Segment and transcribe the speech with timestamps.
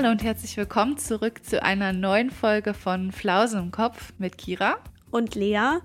[0.00, 4.78] Hallo und herzlich willkommen zurück zu einer neuen Folge von Flausen im Kopf mit Kira
[5.10, 5.80] und Lea.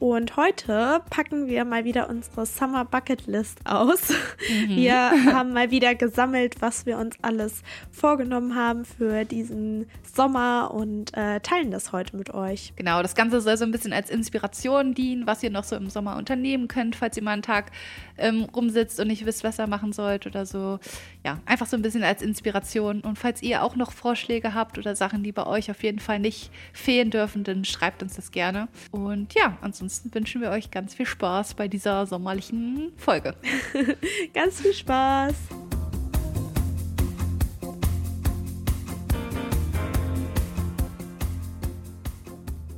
[0.00, 4.10] Und heute packen wir mal wieder unsere Summer Bucket List aus.
[4.48, 4.76] Mhm.
[4.76, 11.16] Wir haben mal wieder gesammelt, was wir uns alles vorgenommen haben für diesen Sommer und
[11.16, 12.72] äh, teilen das heute mit euch.
[12.76, 15.90] Genau, das Ganze soll so ein bisschen als Inspiration dienen, was ihr noch so im
[15.90, 17.72] Sommer unternehmen könnt, falls ihr mal einen Tag
[18.18, 20.78] ähm, rumsitzt und nicht wisst, was ihr machen sollt oder so.
[21.24, 23.00] Ja, einfach so ein bisschen als Inspiration.
[23.00, 26.20] Und falls ihr auch noch Vorschläge habt oder Sachen, die bei euch auf jeden Fall
[26.20, 28.68] nicht fehlen dürfen, dann schreibt uns das gerne.
[28.92, 33.34] Und ja, ansonsten ansonsten wünschen wir euch ganz viel Spaß bei dieser sommerlichen Folge.
[34.34, 35.34] ganz viel Spaß.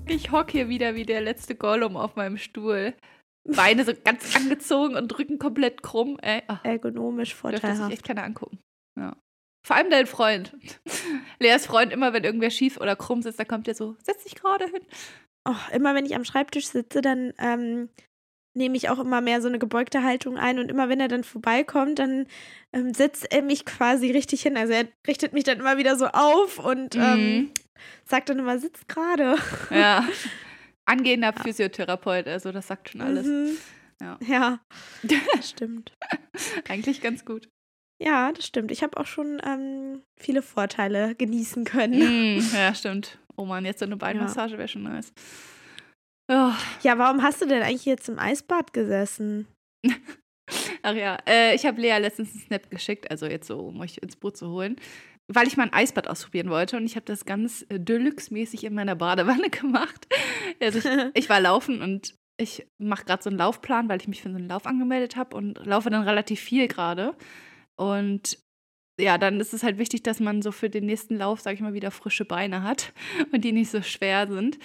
[0.07, 2.95] Ich hocke hier wieder wie der letzte Gollum auf meinem Stuhl.
[3.43, 6.17] Beine so ganz angezogen und Rücken komplett krumm.
[6.23, 7.65] Ey, ach, Ergonomisch vorteilhaft.
[7.65, 8.61] Dürfte sich echt keiner angucken.
[8.97, 9.17] Ja.
[9.67, 10.57] Vor allem dein Freund.
[11.41, 14.37] Leas Freund, immer wenn irgendwer schief oder krumm sitzt, dann kommt er so, setz dich
[14.37, 14.83] gerade hin
[15.49, 17.89] oh, immer wenn ich am Schreibtisch sitze, dann ähm,
[18.57, 21.25] nehme ich auch immer mehr so eine gebeugte Haltung ein und immer wenn er dann
[21.25, 22.27] vorbeikommt, dann
[22.73, 24.57] ähm, setzt er mich quasi richtig hin.
[24.57, 27.07] Also er richtet mich dann immer wieder so auf und ähm, mhm.
[27.07, 27.51] ähm,
[28.05, 29.37] sagt dann immer, sitz gerade.
[29.71, 30.07] Ja.
[30.87, 31.43] Angehender ja.
[31.43, 33.27] Physiotherapeut, also das sagt schon alles.
[33.27, 33.57] Mhm.
[34.01, 34.19] Ja.
[34.27, 34.61] ja,
[35.43, 35.93] stimmt.
[36.69, 37.49] Eigentlich ganz gut.
[38.03, 38.71] Ja, das stimmt.
[38.71, 42.39] Ich habe auch schon ähm, viele Vorteile genießen können.
[42.39, 43.19] Mm, ja, stimmt.
[43.37, 45.13] Oh Mann, jetzt so eine Beinmassage wäre schon nice.
[46.31, 46.53] Oh.
[46.83, 49.49] Ja, warum hast du denn eigentlich jetzt im Eisbad gesessen?
[50.83, 53.99] Ach ja, äh, ich habe Lea letztens einen Snap geschickt, also jetzt so, um euch
[53.99, 54.77] ins Boot zu holen,
[55.29, 58.75] weil ich mal ein Eisbad ausprobieren wollte und ich habe das ganz äh, Deluxe-mäßig in
[58.75, 60.07] meiner Badewanne gemacht.
[60.61, 64.23] Also ich, ich war laufen und ich mache gerade so einen Laufplan, weil ich mich
[64.23, 67.15] für so einen Lauf angemeldet habe und laufe dann relativ viel gerade.
[67.77, 68.39] Und
[69.01, 71.61] ja, dann ist es halt wichtig, dass man so für den nächsten Lauf, sag ich
[71.61, 72.93] mal, wieder frische Beine hat
[73.33, 74.59] und die nicht so schwer sind.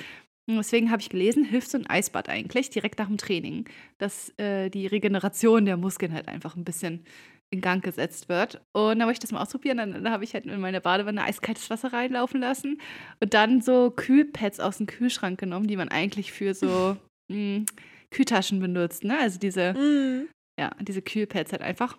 [0.47, 4.29] Und deswegen habe ich gelesen, hilft so ein Eisbad eigentlich direkt nach dem Training, dass
[4.38, 7.03] äh, die Regeneration der Muskeln halt einfach ein bisschen
[7.51, 8.62] in Gang gesetzt wird.
[8.73, 9.78] Und da wollte ich das mal ausprobieren.
[9.78, 12.79] Dann, dann habe ich halt in meine Badewanne eiskaltes Wasser reinlaufen lassen
[13.19, 16.97] und dann so Kühlpads aus dem Kühlschrank genommen, die man eigentlich für so
[17.29, 17.66] mh, hm,
[18.12, 19.03] Kühltaschen benutzt.
[19.03, 19.17] Ne?
[19.17, 20.28] Also diese, mm.
[20.59, 21.97] ja, diese Kühlpads halt einfach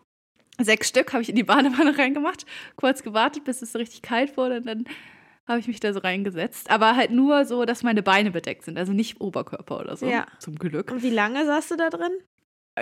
[0.59, 2.47] sechs Stück habe ich in die Badewanne reingemacht,
[2.77, 4.85] kurz gewartet, bis es so richtig kalt wurde und dann
[5.47, 6.71] habe ich mich da so reingesetzt.
[6.71, 10.07] Aber halt nur so, dass meine Beine bedeckt sind, also nicht Oberkörper oder so.
[10.07, 10.27] Ja.
[10.39, 10.91] Zum Glück.
[10.91, 12.13] Und wie lange saßt du da drin?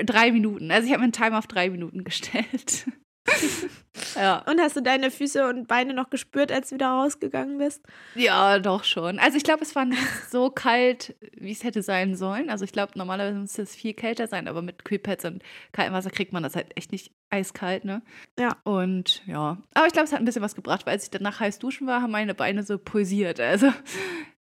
[0.05, 0.71] Drei Minuten.
[0.71, 2.87] Also ich habe meinen Timer auf drei Minuten gestellt.
[4.17, 4.39] ja.
[4.51, 7.83] Und hast du deine Füße und Beine noch gespürt, als du wieder rausgegangen bist?
[8.15, 9.19] Ja, doch schon.
[9.19, 12.51] Also ich glaube, es war nicht so kalt, wie es hätte sein sollen.
[12.51, 15.43] Also ich glaube, normalerweise müsste es viel kälter sein, aber mit Kühlpads und
[15.73, 18.03] kaltem Wasser kriegt man das halt echt nicht eiskalt, ne?
[18.39, 18.57] Ja.
[18.65, 19.59] Und ja.
[19.75, 21.87] Aber ich glaube, es hat ein bisschen was gebracht, weil als ich danach heiß duschen
[21.87, 23.41] war, haben meine Beine so pulsiert.
[23.41, 23.73] Also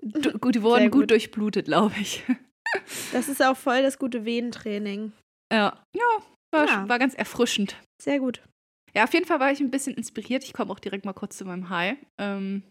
[0.41, 1.03] gut, die wurden gut.
[1.03, 2.25] gut durchblutet, glaube ich.
[3.13, 5.11] Das ist auch voll das gute Venentraining.
[5.53, 6.03] Ja, ja,
[6.53, 6.89] war, ja.
[6.89, 7.75] war ganz erfrischend.
[8.01, 8.43] Sehr gut.
[8.95, 10.45] Ja, auf jeden Fall war ich ein bisschen inspiriert.
[10.45, 11.97] Ich komme auch direkt mal kurz zu meinem High.
[12.19, 12.63] Ähm,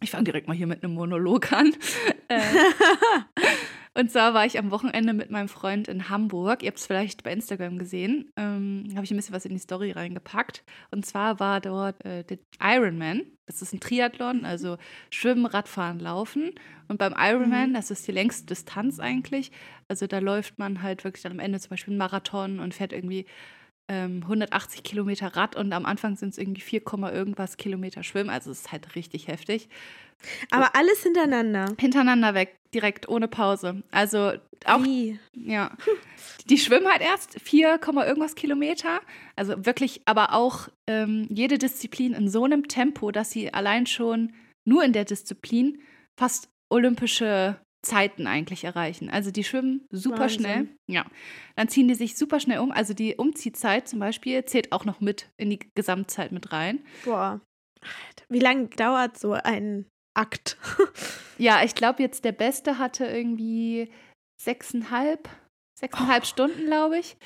[0.00, 1.74] ich fange direkt mal hier mit einem Monolog an.
[2.30, 2.42] Äh,
[3.98, 6.62] und zwar war ich am Wochenende mit meinem Freund in Hamburg.
[6.62, 8.30] Ihr habt es vielleicht bei Instagram gesehen.
[8.36, 10.62] Ähm, Habe ich ein bisschen was in die Story reingepackt.
[10.90, 13.22] Und zwar war dort äh, der Ironman.
[13.46, 14.76] Das ist ein Triathlon, also
[15.08, 16.50] Schwimmen, Radfahren, Laufen.
[16.88, 17.74] Und beim Ironman, mhm.
[17.74, 19.50] das ist die längste Distanz eigentlich.
[19.88, 22.92] Also da läuft man halt wirklich dann am Ende zum Beispiel einen Marathon und fährt
[22.92, 23.24] irgendwie
[23.88, 26.82] 180 ähm, Kilometer Rad und am Anfang sind es irgendwie 4,
[27.12, 28.28] irgendwas Kilometer Schwimmen.
[28.28, 29.68] Also es ist halt richtig heftig.
[30.50, 31.74] Aber alles hintereinander.
[31.78, 33.82] Hintereinander weg, direkt, ohne Pause.
[33.90, 34.32] Also
[34.64, 34.84] auch.
[34.84, 35.18] Wie?
[35.34, 35.76] Ja.
[36.50, 39.00] Die schwimmen halt erst 4, irgendwas Kilometer.
[39.36, 44.32] Also wirklich, aber auch ähm, jede Disziplin in so einem Tempo, dass sie allein schon
[44.64, 45.80] nur in der Disziplin
[46.18, 49.08] fast olympische Zeiten eigentlich erreichen.
[49.08, 50.40] Also die schwimmen super Wahnsinn.
[50.40, 50.68] schnell.
[50.86, 51.06] Ja.
[51.56, 52.70] Dann ziehen die sich super schnell um.
[52.70, 56.84] Also die Umziehzeit zum Beispiel zählt auch noch mit in die Gesamtzeit mit rein.
[57.04, 57.40] Boah.
[58.28, 60.58] Wie lange dauert so ein Akt?
[61.38, 63.90] ja, ich glaube jetzt der Beste hatte irgendwie
[64.40, 65.28] sechseinhalb,
[65.78, 66.26] sechseinhalb oh.
[66.26, 67.16] Stunden, glaube ich.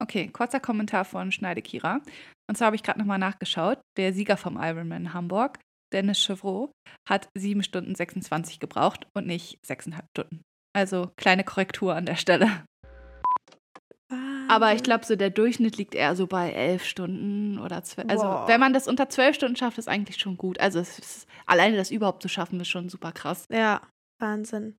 [0.00, 2.00] Okay, kurzer Kommentar von Schneide Kira.
[2.48, 3.78] Und zwar habe ich gerade nochmal nachgeschaut.
[3.96, 5.58] Der Sieger vom Ironman Hamburg
[5.92, 6.70] Dennis Chevreau
[7.08, 10.42] hat 7 Stunden 26 gebraucht und nicht 6,5 Stunden.
[10.76, 12.64] Also kleine Korrektur an der Stelle.
[14.48, 18.08] Aber ich glaube, so der Durchschnitt liegt eher so bei 11 Stunden oder 12.
[18.08, 18.48] Also, wow.
[18.48, 20.58] wenn man das unter 12 Stunden schafft, ist eigentlich schon gut.
[20.58, 23.44] Also, ist, alleine das überhaupt zu schaffen, ist schon super krass.
[23.52, 23.82] Ja,
[24.18, 24.78] Wahnsinn.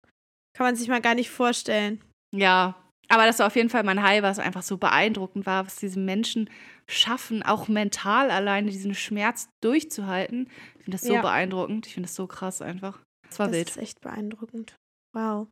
[0.58, 2.02] Kann man sich mal gar nicht vorstellen.
[2.36, 2.76] Ja,
[3.10, 6.00] aber das war auf jeden Fall mein High, was einfach so beeindruckend war, was diese
[6.00, 6.50] Menschen
[6.90, 10.50] schaffen, auch mental alleine diesen Schmerz durchzuhalten.
[10.78, 11.22] Ich finde das so Ja.
[11.22, 11.88] beeindruckend.
[11.88, 13.00] Ich finde das so krass einfach.
[13.30, 13.70] Das war das wild.
[13.70, 14.76] ist echt beeindruckend.
[15.14, 15.48] Wow.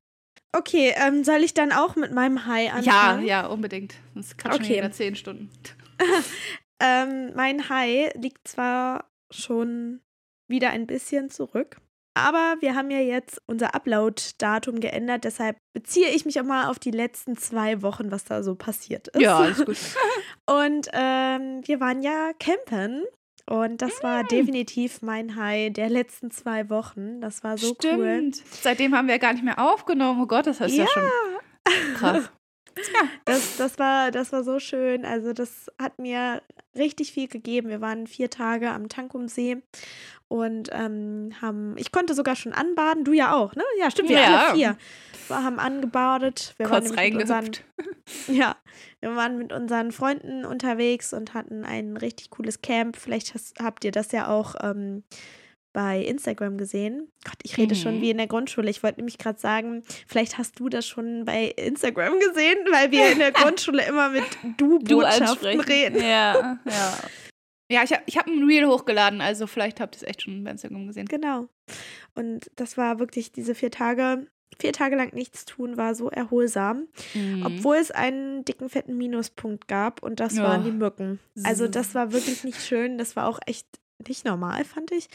[0.55, 3.25] Okay, ähm, soll ich dann auch mit meinem High Ja, anfangen?
[3.25, 3.95] ja, unbedingt.
[4.15, 4.77] Das kann schon Okay.
[4.77, 5.49] wieder zehn Stunden.
[6.79, 9.99] Ähm, mein High liegt zwar schon
[10.47, 11.81] wieder ein bisschen zurück,
[12.17, 16.79] aber wir haben ja jetzt unser Upload-Datum geändert, deshalb beziehe ich mich auch mal auf
[16.79, 19.21] die letzten zwei Wochen, was da so passiert ist.
[19.21, 19.77] Ja, alles gut.
[20.45, 23.03] Und ähm, wir waren ja campen.
[23.49, 24.27] Und das war Mm.
[24.27, 27.21] definitiv mein High der letzten zwei Wochen.
[27.21, 27.75] Das war so cool.
[27.79, 28.43] Stimmt.
[28.51, 30.21] Seitdem haben wir gar nicht mehr aufgenommen.
[30.21, 30.89] Oh Gott, das heißt ja, Ja.
[30.91, 31.03] schon
[31.95, 32.29] krass.
[33.25, 35.05] Das, das, war, das war so schön.
[35.05, 36.41] Also, das hat mir
[36.75, 37.69] richtig viel gegeben.
[37.69, 39.57] Wir waren vier Tage am Tankumsee
[40.27, 43.03] und ähm, haben, ich konnte sogar schon anbaden.
[43.03, 43.63] Du ja auch, ne?
[43.79, 44.47] Ja, stimmt, wir Ja.
[44.47, 44.77] alle vier.
[45.27, 46.53] Wir haben angebadet.
[46.57, 47.51] Wir Kurz waren mit unseren,
[48.27, 48.55] ja,
[48.99, 52.95] wir waren mit unseren Freunden unterwegs und hatten ein richtig cooles Camp.
[52.97, 55.03] Vielleicht hast, habt ihr das ja auch ähm,
[55.77, 57.07] bei Instagram gesehen.
[57.23, 58.01] Gott, ich rede schon Mhm.
[58.01, 58.67] wie in der Grundschule.
[58.67, 63.11] Ich wollte nämlich gerade sagen, vielleicht hast du das schon bei Instagram gesehen, weil wir
[63.11, 63.31] in der
[63.61, 64.23] Grundschule immer mit
[64.57, 66.01] Du-Botschaften reden.
[66.01, 66.97] Ja, ja.
[67.69, 70.41] Ja, ich habe ich hab ein Reel hochgeladen, also vielleicht habt ihr es echt schon
[70.45, 71.05] bei Instagram gesehen.
[71.05, 71.49] Genau.
[72.15, 74.25] Und das war wirklich diese vier Tage.
[74.57, 77.45] Vier Tage lang nichts tun war so erholsam, Mhm.
[77.45, 80.43] obwohl es einen dicken, fetten Minuspunkt gab und das Ja.
[80.43, 81.19] waren die Mücken.
[81.43, 83.67] Also das war wirklich nicht schön, das war auch echt
[84.07, 85.07] nicht normal, fand ich.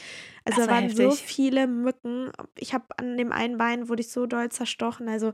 [0.45, 1.21] Also da war waren so heftig.
[1.25, 2.31] viele Mücken.
[2.57, 5.07] Ich habe an dem einen Bein wurde ich so doll zerstochen.
[5.07, 5.33] Also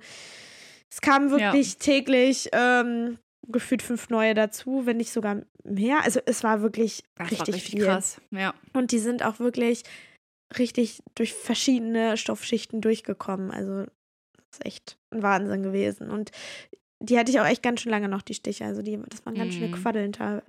[0.91, 1.51] es kamen Ja.
[1.53, 3.17] wirklich täglich ähm,
[3.47, 6.03] gefühlt fünf neue dazu, wenn nicht sogar mehr.
[6.03, 7.85] Also es war wirklich das richtig, war richtig viel.
[7.85, 8.21] krass.
[8.31, 8.53] Ja.
[8.73, 9.83] Und die sind auch wirklich
[10.57, 13.51] richtig durch verschiedene Stoffschichten durchgekommen.
[13.51, 16.09] Also das ist echt ein Wahnsinn gewesen.
[16.09, 16.31] Und
[17.01, 18.65] die hatte ich auch echt ganz schön lange noch, die Stiche.
[18.65, 19.73] Also die, das waren ganz schöne Mhm.
[19.81, 20.43] Quaddeln te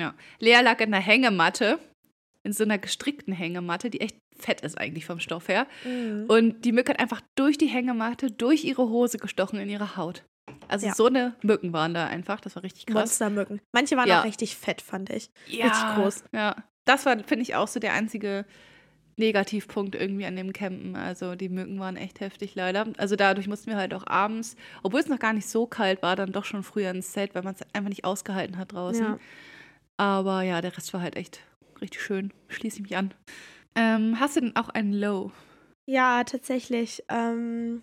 [0.00, 0.16] teilweise.
[0.40, 1.78] Lea lag in einer Hängematte,
[2.42, 5.66] in so einer gestrickten Hängematte, die echt fett ist eigentlich vom Stoff her.
[5.84, 6.26] Mhm.
[6.28, 10.24] Und die Mücke hat einfach durch die Hängematte, durch ihre Hose gestochen in ihre Haut.
[10.68, 10.94] Also Ja.
[10.94, 12.40] so eine Mücken waren da einfach.
[12.40, 12.94] Das war richtig krass.
[12.94, 13.60] Monstermücken.
[13.74, 14.20] Manche waren Ja.
[14.20, 15.30] auch richtig fett, fand ich.
[15.48, 16.24] Ja, Richtig groß.
[16.32, 18.44] Ja, das war, finde ich, auch so der einzige
[19.18, 20.94] Negativpunkt irgendwie an dem Campen.
[20.94, 22.86] Also die Mücken waren echt heftig leider.
[22.98, 26.16] Also dadurch mussten wir halt auch abends, obwohl es noch gar nicht so kalt war,
[26.16, 29.04] dann doch schon früher ins Zelt, weil man es einfach nicht ausgehalten hat draußen.
[29.04, 29.18] Ja.
[29.96, 31.40] Aber ja, der Rest war halt echt
[31.80, 32.32] richtig schön.
[32.48, 33.14] Schließe ich mich an.
[33.74, 35.32] Ähm, hast du denn auch einen Low?
[35.86, 37.04] Ja, tatsächlich.
[37.08, 37.82] Ähm,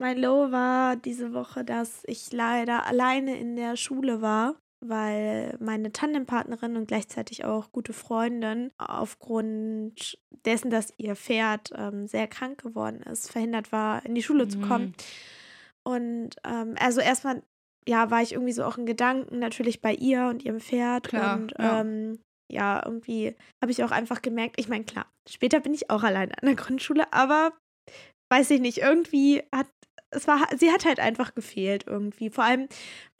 [0.00, 5.90] mein Low war diese Woche, dass ich leider alleine in der Schule war, weil meine
[5.90, 13.02] Tandempartnerin und gleichzeitig auch gute Freundin aufgrund dessen, dass ihr Pferd ähm, sehr krank geworden
[13.02, 14.94] ist, verhindert war, in die Schule zu kommen.
[15.82, 17.42] Und ähm, also erstmal,
[17.88, 21.08] ja, war ich irgendwie so auch in Gedanken natürlich bei ihr und ihrem Pferd.
[21.08, 21.80] Klar, und ja.
[21.80, 22.18] ähm,
[22.52, 26.32] ja, irgendwie habe ich auch einfach gemerkt, ich meine, klar, später bin ich auch allein
[26.32, 27.52] an der Grundschule, aber
[28.30, 29.66] weiß ich nicht, irgendwie hat
[30.10, 32.30] es war, sie hat halt einfach gefehlt irgendwie.
[32.30, 32.66] Vor allem,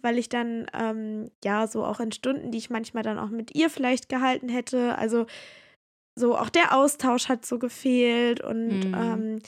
[0.01, 3.55] weil ich dann, ähm, ja, so auch in Stunden, die ich manchmal dann auch mit
[3.55, 5.27] ihr vielleicht gehalten hätte, also
[6.19, 8.95] so auch der Austausch hat so gefehlt und Mhm.
[8.95, 9.39] ähm,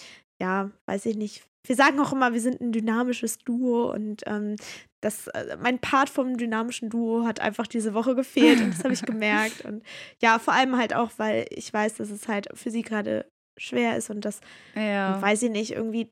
[0.40, 1.44] ja, weiß ich nicht.
[1.66, 4.56] Wir sagen auch immer, wir sind ein dynamisches Duo und ähm,
[5.02, 8.94] das, äh, mein Part vom dynamischen Duo hat einfach diese Woche gefehlt und das habe
[8.94, 9.62] ich gemerkt.
[9.62, 9.82] Und
[10.22, 13.26] ja, vor allem halt auch, weil ich weiß, dass es halt für sie gerade
[13.58, 14.40] schwer ist und das
[14.74, 15.20] Ja.
[15.20, 16.10] weiß ich nicht, irgendwie,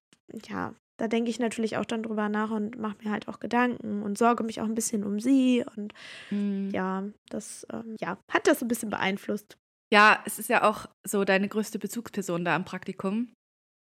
[0.49, 4.03] ja, da denke ich natürlich auch dann drüber nach und mache mir halt auch Gedanken
[4.03, 5.95] und sorge mich auch ein bisschen um sie und
[6.31, 6.71] Mhm.
[6.75, 9.57] ja, das, ähm, ja, hat das ein bisschen beeinflusst.
[9.91, 13.33] Ja, es ist ja auch so deine größte Bezugsperson da im Praktikum.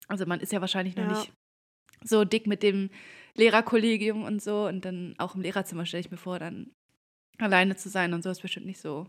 [0.07, 1.09] Also man ist ja wahrscheinlich noch Ja.
[1.09, 1.31] nicht
[2.03, 2.89] so dick mit dem
[3.35, 4.65] Lehrerkollegium und so.
[4.67, 6.71] Und dann auch im Lehrerzimmer stelle ich mir vor, dann
[7.37, 9.07] alleine zu sein und so ist bestimmt nicht so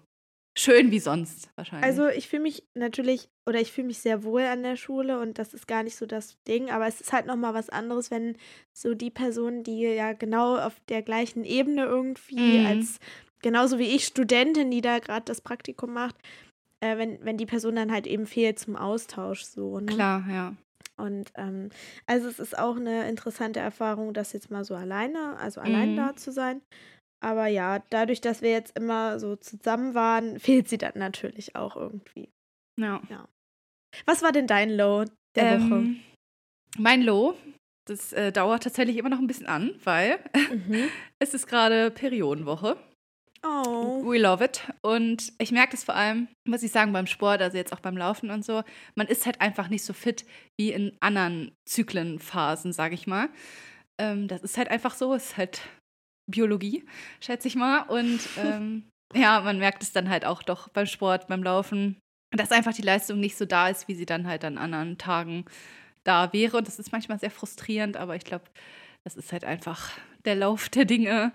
[0.58, 1.84] schön wie sonst wahrscheinlich.
[1.84, 5.38] Also ich fühle mich natürlich, oder ich fühle mich sehr wohl an der Schule und
[5.38, 8.36] das ist gar nicht so das Ding, aber es ist halt nochmal was anderes, wenn
[8.72, 12.66] so die Person, die ja genau auf der gleichen Ebene irgendwie Mhm.
[12.66, 12.98] als,
[13.42, 16.16] genauso wie ich, Studentin, die da gerade das Praktikum macht,
[16.80, 19.78] äh, wenn, wenn die Person dann halt eben fehlt zum Austausch so.
[19.78, 19.86] Ne?
[19.86, 20.54] Klar, ja.
[20.96, 21.68] Und ähm,
[22.06, 25.96] also es ist auch eine interessante Erfahrung, das jetzt mal so alleine, also allein Mhm.
[25.96, 26.62] da zu sein.
[27.20, 31.76] Aber ja, dadurch, dass wir jetzt immer so zusammen waren, fehlt sie dann natürlich auch
[31.76, 32.30] irgendwie.
[32.78, 33.00] ja.
[34.04, 35.74] Was war denn dein Low der Woche?
[35.76, 36.00] Ähm,
[36.78, 37.34] mein Low,
[37.86, 40.18] das äh, dauert tatsächlich immer noch ein bisschen an, weil
[40.50, 40.88] Mhm.
[41.18, 42.76] es ist gerade Periodenwoche.
[43.42, 44.02] Oh.
[44.04, 44.62] We love it.
[44.82, 47.96] Und ich merke das vor allem, muss ich sagen, beim Sport, also jetzt auch beim
[47.96, 48.62] Laufen und so.
[48.94, 50.24] Man ist halt einfach nicht so fit
[50.58, 53.28] wie in anderen Zyklenphasen, sage ich mal.
[53.98, 55.60] Ähm, das ist halt einfach so, ist halt
[56.30, 56.84] Biologie,
[57.20, 57.82] schätze ich mal.
[57.82, 61.98] Und ähm, Ja, man merkt es dann halt auch doch beim Sport, beim Laufen,
[62.32, 65.44] dass einfach die Leistung nicht so da ist, wie sie dann halt an anderen Tagen
[66.04, 66.56] da wäre.
[66.56, 68.44] Und das ist manchmal sehr frustrierend, aber ich glaube,
[69.06, 69.92] das ist halt einfach
[70.24, 71.32] der Lauf der Dinge.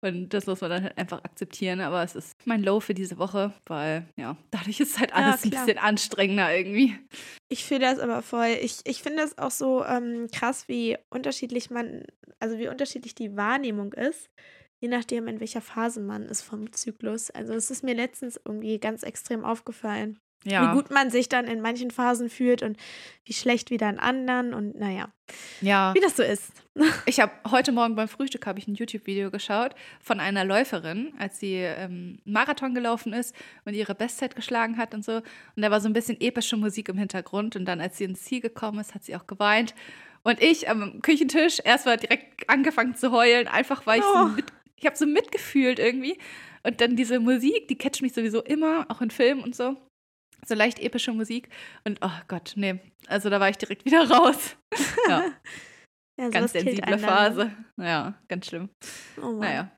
[0.00, 1.82] Und das muss man dann halt einfach akzeptieren.
[1.82, 5.50] Aber es ist mein Low für diese Woche, weil ja, dadurch ist halt alles ja,
[5.50, 6.96] ein bisschen anstrengender irgendwie.
[7.50, 8.56] Ich fühle das aber voll.
[8.62, 12.04] Ich, ich finde es auch so ähm, krass, wie unterschiedlich man,
[12.38, 14.30] also wie unterschiedlich die Wahrnehmung ist,
[14.80, 17.30] je nachdem, in welcher Phase man ist vom Zyklus.
[17.30, 20.18] Also es ist mir letztens irgendwie ganz extrem aufgefallen.
[20.44, 20.70] Ja.
[20.70, 22.78] Wie gut man sich dann in manchen Phasen fühlt und
[23.24, 25.10] wie schlecht wieder in anderen und naja.
[25.60, 25.92] Ja.
[25.94, 26.52] Wie das so ist.
[27.04, 31.38] Ich habe heute Morgen beim Frühstück habe ich ein YouTube-Video geschaut von einer Läuferin, als
[31.38, 33.34] sie ähm, Marathon gelaufen ist
[33.66, 35.16] und ihre Bestzeit geschlagen hat und so.
[35.16, 35.24] Und
[35.56, 37.56] da war so ein bisschen epische Musik im Hintergrund.
[37.56, 39.74] Und dann, als sie ins Ziel gekommen ist, hat sie auch geweint.
[40.22, 44.18] Und ich am Küchentisch erstmal direkt angefangen zu heulen, einfach weil ich oh.
[44.18, 46.16] so mit, ich habe so mitgefühlt irgendwie.
[46.62, 49.76] Und dann diese Musik, die catcht mich sowieso immer, auch in Filmen und so
[50.46, 51.48] so leicht epische Musik.
[51.84, 52.80] Und oh Gott, nee.
[53.06, 54.56] Also da war ich direkt wieder raus.
[55.08, 55.24] ja.
[56.18, 57.52] ja ganz sensible Phase.
[57.76, 58.68] Ja, ganz schlimm.
[59.20, 59.70] Oh naja.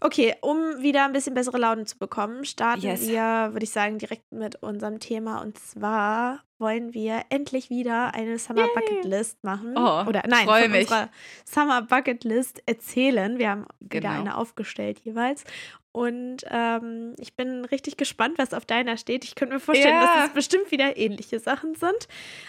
[0.00, 3.06] Okay, um wieder ein bisschen bessere Laune zu bekommen, starten yes.
[3.06, 5.42] wir, würde ich sagen, direkt mit unserem Thema.
[5.42, 8.70] Und zwar wollen wir endlich wieder eine Summer Yay.
[8.74, 9.74] Bucket List machen.
[9.76, 10.82] Oh, Oder nein, von mich.
[10.82, 11.10] unserer
[11.44, 13.38] Summer Bucket List erzählen.
[13.38, 14.10] Wir haben genau.
[14.10, 15.44] wieder eine aufgestellt jeweils.
[15.92, 19.24] Und ähm, ich bin richtig gespannt, was auf deiner steht.
[19.24, 20.16] Ich könnte mir vorstellen, ja.
[20.16, 22.08] dass es bestimmt wieder ähnliche Sachen sind.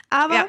[0.09, 0.47] Aber ja.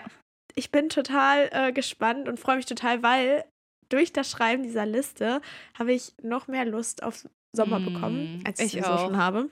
[0.54, 3.44] ich bin total äh, gespannt und freue mich total, weil
[3.92, 5.40] durch das Schreiben dieser Liste
[5.78, 9.50] habe ich noch mehr Lust auf Sommer mm, bekommen, als ich, ich so schon habe.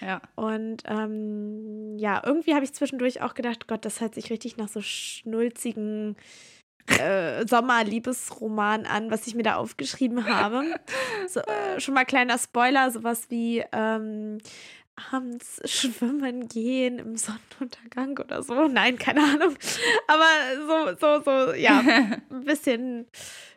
[0.00, 0.22] Ja.
[0.36, 4.68] Und ähm, ja, irgendwie habe ich zwischendurch auch gedacht, Gott, das hört sich richtig nach
[4.68, 6.16] so schnulzigen
[6.98, 10.64] äh, Sommerliebesroman an, was ich mir da aufgeschrieben habe.
[11.28, 14.38] So, äh, schon mal kleiner Spoiler, sowas wie ähm,
[15.12, 18.68] abends schwimmen gehen im Sonnenuntergang oder so.
[18.68, 19.56] Nein, keine Ahnung.
[20.06, 21.80] Aber so, so, so, ja,
[22.30, 23.06] ein bisschen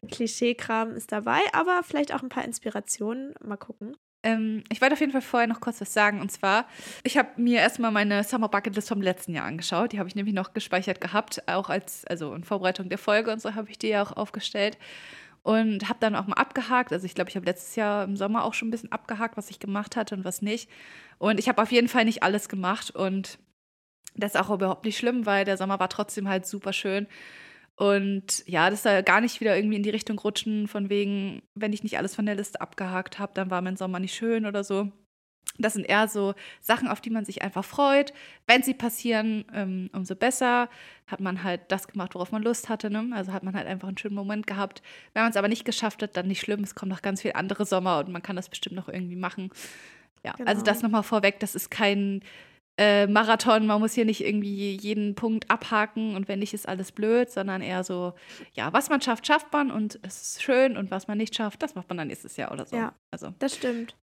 [0.10, 3.34] Klischeekram ist dabei, aber vielleicht auch ein paar Inspirationen.
[3.44, 3.98] Mal gucken.
[4.24, 6.22] Ähm, ich wollte auf jeden Fall vorher noch kurz was sagen.
[6.22, 6.66] Und zwar,
[7.04, 9.92] ich habe mir erstmal meine Summer Bucket List vom letzten Jahr angeschaut.
[9.92, 13.42] Die habe ich nämlich noch gespeichert gehabt, auch als, also in Vorbereitung der Folge und
[13.42, 14.78] so habe ich die ja auch aufgestellt.
[15.44, 16.94] Und habe dann auch mal abgehakt.
[16.94, 19.50] Also ich glaube, ich habe letztes Jahr im Sommer auch schon ein bisschen abgehakt, was
[19.50, 20.70] ich gemacht hatte und was nicht.
[21.18, 22.92] Und ich habe auf jeden Fall nicht alles gemacht.
[22.92, 23.40] Und
[24.16, 27.08] das ist auch überhaupt nicht schlimm, weil der Sommer war trotzdem halt super schön.
[27.76, 31.74] Und ja, das soll gar nicht wieder irgendwie in die Richtung rutschen, von wegen, wenn
[31.74, 34.64] ich nicht alles von der Liste abgehakt habe, dann war mein Sommer nicht schön oder
[34.64, 34.92] so.
[35.58, 38.14] Das sind eher so Sachen, auf die man sich einfach freut.
[38.48, 40.70] Wenn sie passieren, ähm, umso besser.
[41.06, 42.90] Hat man halt das gemacht, worauf man Lust hatte.
[42.90, 43.12] Ne?
[43.14, 44.82] Also hat man halt einfach einen schönen Moment gehabt.
[45.14, 46.64] Wenn man es aber nicht geschafft hat, dann nicht schlimm.
[46.64, 49.52] Es kommen noch ganz viele andere Sommer und man kann das bestimmt noch irgendwie machen.
[50.24, 50.50] Ja, also genau.
[50.50, 51.40] also das nochmal vorweg.
[51.40, 52.22] Das ist kein
[52.78, 56.92] äh, Marathon, man muss hier nicht irgendwie jeden Punkt abhaken und wenn nicht, ist alles
[56.92, 58.14] blöd, sondern eher so,
[58.54, 61.62] ja, was man schafft, schafft man und es ist schön und was man nicht schafft,
[61.62, 62.76] das macht man dann nächstes Jahr oder so.
[62.76, 63.34] Ja, also.
[63.38, 63.96] das stimmt.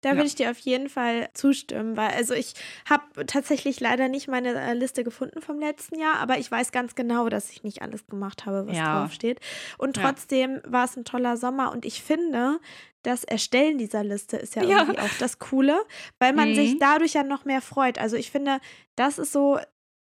[0.00, 0.14] Da ja.
[0.16, 2.54] würde ich dir auf jeden Fall zustimmen, weil also ich
[2.88, 6.94] habe tatsächlich leider nicht meine äh, Liste gefunden vom letzten Jahr, aber ich weiß ganz
[6.94, 9.00] genau, dass ich nicht alles gemacht habe, was ja.
[9.00, 9.40] draufsteht.
[9.78, 10.72] Und trotzdem ja.
[10.72, 12.58] war es ein toller Sommer und ich finde,
[13.02, 14.78] das Erstellen dieser Liste ist ja, ja.
[14.80, 15.78] irgendwie auch das Coole,
[16.18, 16.54] weil man mhm.
[16.54, 17.98] sich dadurch ja noch mehr freut.
[17.98, 18.60] Also ich finde,
[18.96, 19.58] das ist so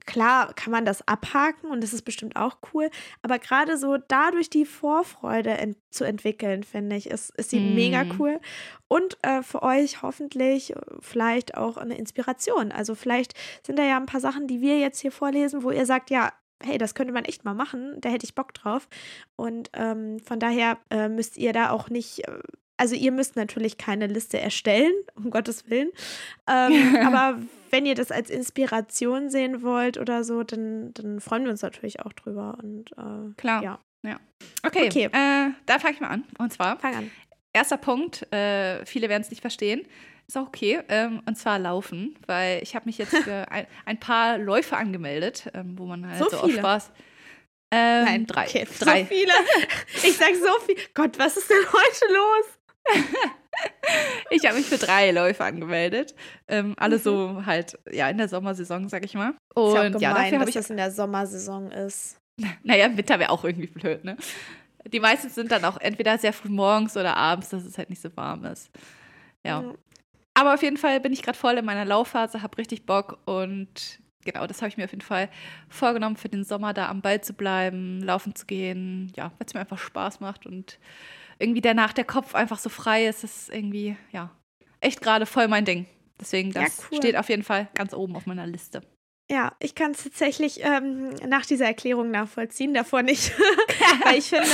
[0.05, 2.89] klar kann man das abhaken und das ist bestimmt auch cool,
[3.21, 7.75] aber gerade so dadurch die Vorfreude ent zu entwickeln, finde ich, ist, ist sie mm.
[7.75, 8.15] mega mhm.
[8.19, 8.39] cool
[8.87, 12.71] und äh, für euch hoffentlich äh, vielleicht auch eine Inspiration.
[12.71, 13.33] Also vielleicht
[13.65, 16.31] sind da ja ein paar Sachen, die wir jetzt hier vorlesen, wo ihr sagt, ja,
[16.63, 18.87] hey, das könnte man echt mal machen, da hätte ich Bock drauf.
[19.35, 22.39] Und ähm, von daher äh, müsst ihr da auch nicht äh,
[22.77, 25.91] also ihr müsst natürlich keine Liste erstellen, um Gottes Willen.
[26.49, 27.39] Ähm, aber
[27.71, 32.01] wenn ihr das als Inspiration sehen wollt oder so, dann, dann freuen wir uns natürlich
[32.01, 32.57] auch drüber.
[32.61, 33.63] Und äh, klar.
[33.63, 33.79] Ja.
[34.03, 34.19] ja.
[34.65, 35.05] Okay, okay.
[35.05, 36.23] Äh, da fange ich mal an.
[36.37, 37.11] Und zwar, fang an.
[37.53, 39.87] erster Punkt, äh, viele werden es nicht verstehen.
[40.27, 40.81] Ist auch okay.
[40.87, 45.49] Ähm, und zwar laufen, weil ich habe mich jetzt für ein, ein, paar Läufe angemeldet,
[45.53, 46.91] ähm, wo man halt so, so aus Spaß.
[47.71, 48.45] Ähm, Nein, drei.
[48.45, 49.01] Okay, drei.
[49.01, 49.33] So viele.
[50.03, 50.75] Ich sag so viel.
[50.93, 52.59] Gott, was ist denn heute los?
[54.29, 56.15] ich habe mich für drei Läufe angemeldet.
[56.47, 57.01] Ähm, alle mhm.
[57.01, 59.33] so halt, ja, in der Sommersaison, sag ich mal.
[59.53, 62.19] Und ist ja, gemein, ja dafür habe ich das in der Sommersaison ist.
[62.63, 64.17] Naja, Winter wäre auch irgendwie blöd, ne?
[64.91, 68.01] Die meisten sind dann auch entweder sehr früh morgens oder abends, dass es halt nicht
[68.01, 68.71] so warm ist.
[69.45, 69.61] Ja.
[69.61, 69.77] Mhm.
[70.33, 73.99] Aber auf jeden Fall bin ich gerade voll in meiner Laufphase, habe richtig Bock und
[74.25, 75.29] genau, das habe ich mir auf jeden Fall
[75.69, 79.53] vorgenommen, für den Sommer da am Ball zu bleiben, laufen zu gehen, ja, weil es
[79.53, 80.79] mir einfach Spaß macht und
[81.39, 84.31] irgendwie danach der Kopf einfach so frei ist, ist irgendwie, ja,
[84.79, 85.85] echt gerade voll mein Ding.
[86.19, 86.97] Deswegen, das Ja, cool.
[86.97, 88.81] steht auf jeden Fall ganz oben auf meiner Liste.
[89.31, 93.31] Ja, ich kann es tatsächlich ähm, nach dieser Erklärung nachvollziehen, davor nicht.
[94.03, 94.45] Weil ich finde,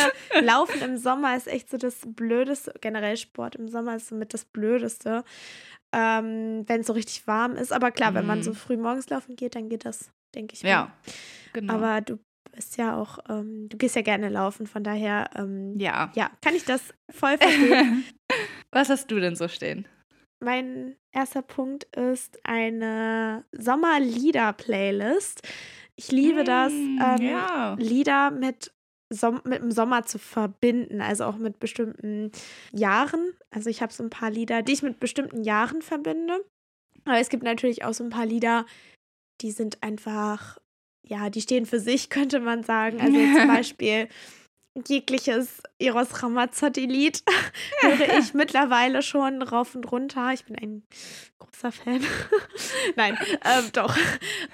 [0.41, 2.73] Laufen im Sommer ist echt so das Blödeste.
[2.79, 5.23] Generell Sport im Sommer ist somit das Blödeste,
[5.91, 7.73] ähm, wenn es so richtig warm ist.
[7.73, 8.43] Aber klar, wenn man Mhm.
[8.43, 10.61] so früh morgens laufen geht, dann geht das, denke ich.
[10.61, 10.91] Ja, mal.
[11.53, 11.73] genau.
[11.73, 12.19] Aber du
[12.51, 16.11] bist ja auch, ähm, du gehst ja gerne laufen, von daher, ähm, ja.
[16.15, 18.03] ja, kann ich das voll verstehen.
[18.71, 19.87] Was hast du denn so stehen?
[20.39, 25.47] mein erster Punkt ist eine Sommerlieder-Playlist.
[25.95, 27.75] Ich liebe das, Mm, ähm, ja.
[27.77, 28.71] Lieder mit,
[29.11, 32.31] Som mit dem Sommer zu verbinden, also auch mit bestimmten
[32.71, 33.33] Jahren.
[33.49, 36.45] Also ich habe so ein paar Lieder, die ich mit bestimmten Jahren verbinde.
[37.05, 38.65] Aber es gibt natürlich auch so ein paar Lieder,
[39.41, 40.59] die sind einfach,
[41.09, 43.01] ja, die stehen für sich, könnte man sagen.
[43.01, 44.07] Also zum Beispiel
[44.87, 47.23] jegliches Eros Ramazzotti-Lied
[47.81, 50.31] höre ich mittlerweile schon rauf und runter.
[50.33, 50.83] Ich bin ein
[51.39, 52.01] großer Fan.
[52.95, 53.95] Nein, ähm, doch.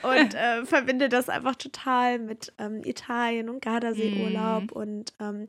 [0.02, 4.64] Und äh, verbinde das einfach total mit ähm, Italien und Gardasee-Urlaub.
[4.74, 4.82] Mhm.
[4.82, 5.48] Und ähm,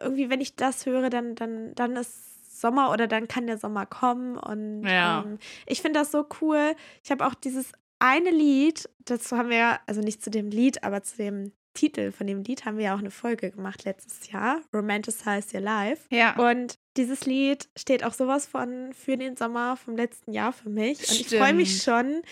[0.00, 3.86] irgendwie, wenn ich das höre, dann, dann, dann ist Sommer oder dann kann der Sommer
[3.86, 4.36] kommen.
[4.38, 5.22] Und Ja.
[5.24, 6.74] ähm, ich finde das so cool.
[7.04, 11.02] Ich habe auch dieses eine Lied, dazu haben wir, also nicht zu dem Lied, aber
[11.02, 14.60] zu dem Titel von dem Lied haben wir ja auch eine Folge gemacht letztes Jahr,
[14.74, 16.06] Romanticize Your Life.
[16.10, 16.34] Ja.
[16.36, 20.98] Und dieses Lied steht auch sowas von für den Sommer vom letzten Jahr für mich.
[21.08, 22.22] Und ich freue mich schon,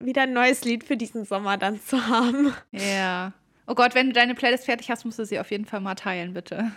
[0.00, 2.52] wieder ein neues Lied für diesen Sommer dann zu haben.
[2.72, 3.32] Ja.
[3.66, 5.94] Oh Gott, wenn du deine Playlist fertig hast, musst du sie auf jeden Fall mal
[5.94, 6.72] teilen, bitte.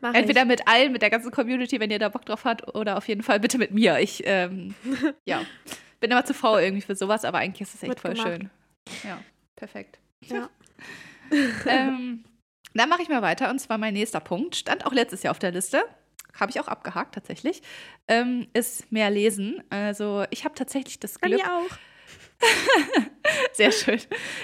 [0.00, 2.96] Mach Entweder mit allen, mit der ganzen Community, wenn ihr da Bock drauf habt, oder
[2.96, 3.98] auf jeden Fall bitte mit mir.
[3.98, 4.74] Ich, ähm,
[5.24, 5.42] ja,
[6.00, 8.28] bin immer zu faul irgendwie für sowas, aber eigentlich ist es echt Wird voll gemacht.
[8.28, 8.50] schön.
[9.04, 9.18] Ja,
[9.56, 9.98] perfekt.
[10.24, 10.48] Ja.
[11.66, 12.24] ähm,
[12.74, 15.38] dann mache ich mal weiter und zwar mein nächster Punkt, stand auch letztes Jahr auf
[15.38, 15.82] der Liste,
[16.38, 17.62] habe ich auch abgehakt tatsächlich,
[18.08, 19.62] ähm, ist mehr lesen.
[19.70, 21.78] Also ich habe tatsächlich das Bei Glück, mir auch.
[23.52, 24.00] sehr schön.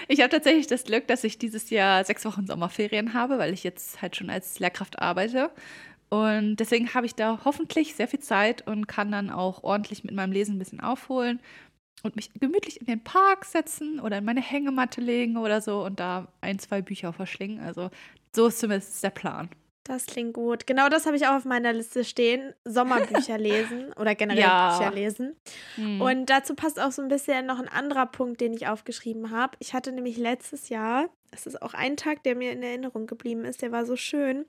[0.08, 3.64] Ich habe tatsächlich das Glück, dass ich dieses Jahr sechs Wochen Sommerferien habe, weil ich
[3.64, 5.50] jetzt halt schon als Lehrkraft arbeite.
[6.12, 10.14] Und deswegen habe ich da hoffentlich sehr viel Zeit und kann dann auch ordentlich mit
[10.14, 11.40] meinem Lesen ein bisschen aufholen
[12.02, 16.00] und mich gemütlich in den Park setzen oder in meine Hängematte legen oder so und
[16.00, 17.60] da ein, zwei Bücher verschlingen.
[17.64, 17.88] Also
[18.36, 19.48] so ist zumindest der Plan.
[19.84, 20.66] Das klingt gut.
[20.66, 22.52] Genau das habe ich auch auf meiner Liste stehen.
[22.66, 24.76] Sommerbücher lesen oder generell Ja.
[24.76, 25.34] Bücher lesen.
[25.78, 26.02] Mhm.
[26.02, 29.56] Und dazu passt auch so ein bisschen noch ein anderer Punkt, den ich aufgeschrieben habe.
[29.60, 33.44] Ich hatte nämlich letztes Jahr, das ist auch ein Tag, der mir in Erinnerung geblieben
[33.44, 34.46] ist, der war so schön.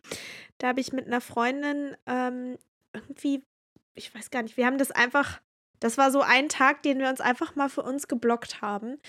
[0.60, 2.58] Da habe ich mit einer Freundin ähm,
[2.94, 3.44] irgendwie,
[3.96, 5.42] ich weiß gar nicht, wir haben das einfach,
[5.80, 9.00] das war so ein Tag, den wir uns einfach mal für uns geblockt haben.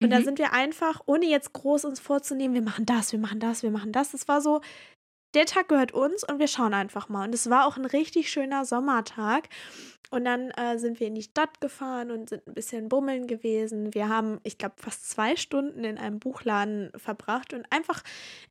[0.00, 0.24] Und da Mhm.
[0.24, 3.70] sind wir einfach, ohne jetzt groß uns vorzunehmen, wir machen das, wir machen das, wir
[3.70, 4.12] machen das.
[4.12, 4.60] Das war so,
[5.34, 7.26] der Tag gehört uns und wir schauen einfach mal.
[7.26, 9.48] Und es war auch ein richtig schöner Sommertag.
[10.10, 13.94] Und dann äh, sind wir in die Stadt gefahren und sind ein bisschen bummeln gewesen.
[13.94, 18.02] Wir haben, ich glaube, fast zwei Stunden in einem Buchladen verbracht und einfach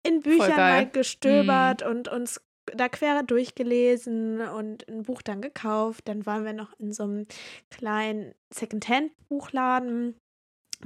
[0.06, 6.08] in Büchern mal gestöbert und uns da quer durchgelesen und ein Buch dann gekauft.
[6.08, 7.28] Dann waren wir noch in so einem
[7.70, 10.16] kleinen Secondhand-Buchladen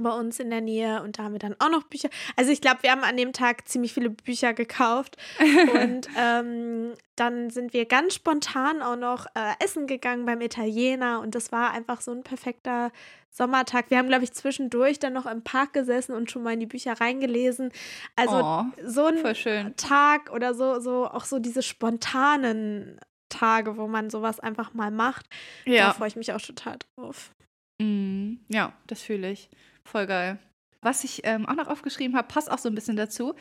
[0.02, 2.08] bei uns in der Nähe und da haben wir dann auch noch Bücher.
[2.36, 5.16] Also ich glaube, wir haben an dem Tag ziemlich viele Bücher gekauft
[5.84, 11.34] und ähm, dann sind wir ganz spontan auch noch äh, essen gegangen beim Italiener und
[11.34, 12.90] das war einfach so ein perfekter
[13.30, 13.90] Sommertag.
[13.90, 16.66] Wir haben, glaube ich, zwischendurch dann noch im Park gesessen und schon mal in die
[16.66, 17.70] Bücher reingelesen.
[18.16, 19.76] Also oh, so ein.
[19.76, 25.26] Tag oder so, so auch so diese spontanen Tage, wo man sowas einfach mal macht.
[25.66, 25.92] Da Ja.
[25.92, 27.30] freue ich mich auch total drauf.
[27.80, 28.40] Mhm.
[28.48, 29.50] Ja, das fühle ich.
[29.90, 30.38] Voll geil.
[30.82, 33.34] Was ich ähm, auch noch aufgeschrieben habe, passt auch so ein bisschen dazu,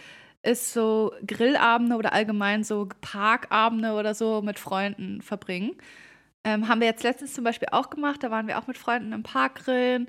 [0.43, 5.75] ist so Grillabende oder allgemein so Parkabende oder so mit Freunden verbringen.
[6.45, 8.23] Ähm, haben wir jetzt letztens zum Beispiel auch gemacht.
[8.23, 10.07] Da waren wir auch mit Freunden im Park grillen.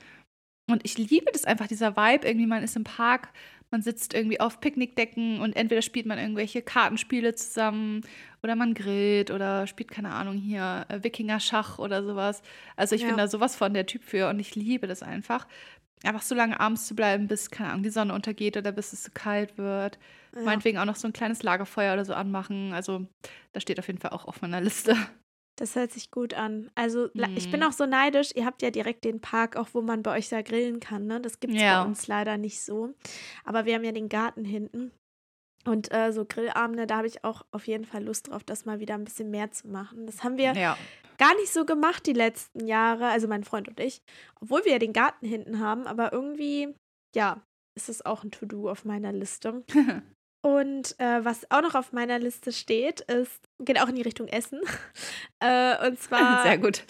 [0.70, 2.26] Und ich liebe das einfach, dieser Vibe.
[2.26, 3.30] Irgendwie, man ist im Park,
[3.70, 8.02] man sitzt irgendwie auf Picknickdecken und entweder spielt man irgendwelche Kartenspiele zusammen
[8.42, 12.42] oder man grillt oder spielt, keine Ahnung, hier äh, Wikinger-Schach oder sowas.
[12.76, 13.08] Also ich Ja.
[13.08, 15.46] bin da sowas von der Typ für und ich liebe das einfach.
[16.04, 19.02] Einfach so lange abends zu bleiben, bis, keine Ahnung, die Sonne untergeht oder bis es
[19.02, 19.98] zu kalt wird.
[20.34, 20.42] Ja.
[20.42, 22.72] Meinetwegen auch noch so ein kleines Lagerfeuer oder so anmachen.
[22.72, 23.06] Also
[23.52, 24.96] das steht auf jeden Fall auch auf meiner Liste.
[25.56, 26.70] Das hört sich gut an.
[26.76, 27.66] Also la- ich bin Mhm.
[27.66, 28.30] auch so neidisch.
[28.36, 31.06] Ihr habt ja direkt den Park, auch wo man bei euch da grillen kann.
[31.06, 31.20] Ne?
[31.20, 31.82] Das gibt es Ja.
[31.82, 32.94] bei uns leider nicht so.
[33.44, 34.92] Aber wir haben ja den Garten hinten.
[35.64, 38.80] Und äh, so Grillabende, da habe ich auch auf jeden Fall Lust drauf, das mal
[38.80, 40.06] wieder ein bisschen mehr zu machen.
[40.06, 40.78] Das haben wir Ja.
[41.18, 44.00] gar nicht so gemacht die letzten Jahre, also mein Freund und ich,
[44.40, 46.74] obwohl wir ja den Garten hinten haben, aber irgendwie,
[47.14, 47.42] ja,
[47.76, 49.62] ist es auch ein To-Do auf meiner Liste.
[50.40, 54.28] Und äh, was auch noch auf meiner Liste steht, ist, geht auch in die Richtung
[54.28, 54.60] Essen.
[55.40, 56.44] äh, und zwar.
[56.44, 56.84] Sehr gut.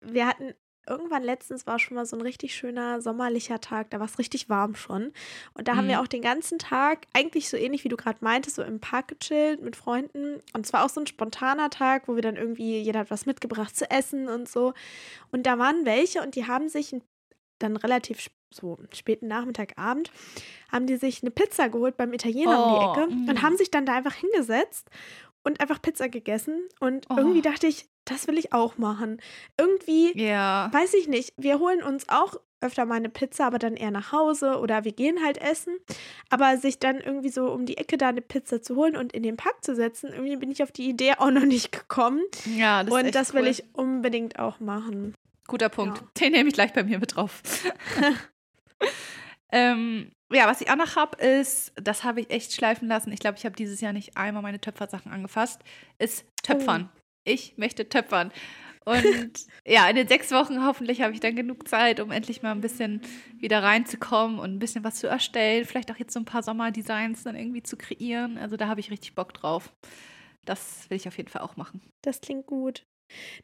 [0.00, 0.54] Wir hatten
[0.88, 4.48] irgendwann letztens war schon mal so ein richtig schöner sommerlicher Tag, da war es richtig
[4.48, 5.12] warm schon.
[5.54, 5.76] Und da mhm.
[5.78, 6.02] haben wir mhm.
[6.02, 9.62] auch den ganzen Tag, eigentlich so ähnlich wie du gerade meintest, so im Park gechillt
[9.62, 10.40] mit Freunden.
[10.52, 13.26] Und es war auch so ein spontaner Tag, wo wir dann irgendwie, jeder hat was
[13.26, 14.74] mitgebracht zu essen und so.
[15.30, 16.94] Und da waren welche und die haben sich
[17.58, 20.10] dann relativ so späten Nachmittag, Abend,
[20.72, 23.28] haben die sich eine Pizza geholt beim Italiener oh, um die oh, Ecke mm.
[23.28, 24.88] und haben sich dann da einfach hingesetzt
[25.48, 26.68] und einfach Pizza gegessen.
[26.78, 27.14] Und oh.
[27.16, 29.20] irgendwie dachte ich, das will ich auch machen.
[29.58, 30.72] Irgendwie, yeah.
[30.72, 34.12] weiß ich nicht, wir holen uns auch öfter mal eine Pizza, aber dann eher nach
[34.12, 35.76] Hause oder wir gehen halt essen.
[36.28, 39.22] Aber sich dann irgendwie so um die Ecke da eine Pizza zu holen und in
[39.22, 42.20] den Pack zu setzen, irgendwie bin ich auf die Idee auch noch nicht gekommen.
[42.56, 45.14] Ja, das Und das will ich unbedingt auch machen.
[45.46, 45.98] Guter Punkt.
[45.98, 46.06] Ja.
[46.20, 47.42] Den nehme ich gleich bei mir mit drauf.
[49.52, 53.12] ähm, ja, was ich auch noch habe, ist, das habe ich echt schleifen lassen.
[53.12, 55.62] Ich glaube, ich habe dieses Jahr nicht einmal meine Töpfersachen angefasst.
[55.98, 56.90] Ist Töpfern.
[56.94, 58.32] Oh ich möchte töpfern.
[58.84, 62.52] Und ja, in den sechs Wochen hoffentlich habe ich dann genug Zeit, um endlich mal
[62.52, 63.02] ein bisschen
[63.38, 65.66] wieder reinzukommen und ein bisschen was zu erstellen.
[65.66, 68.38] Vielleicht auch jetzt so ein paar Sommerdesigns dann irgendwie zu kreieren.
[68.38, 69.72] Also da habe ich richtig Bock drauf.
[70.44, 71.82] Das will ich auf jeden Fall auch machen.
[72.00, 72.86] Das klingt gut.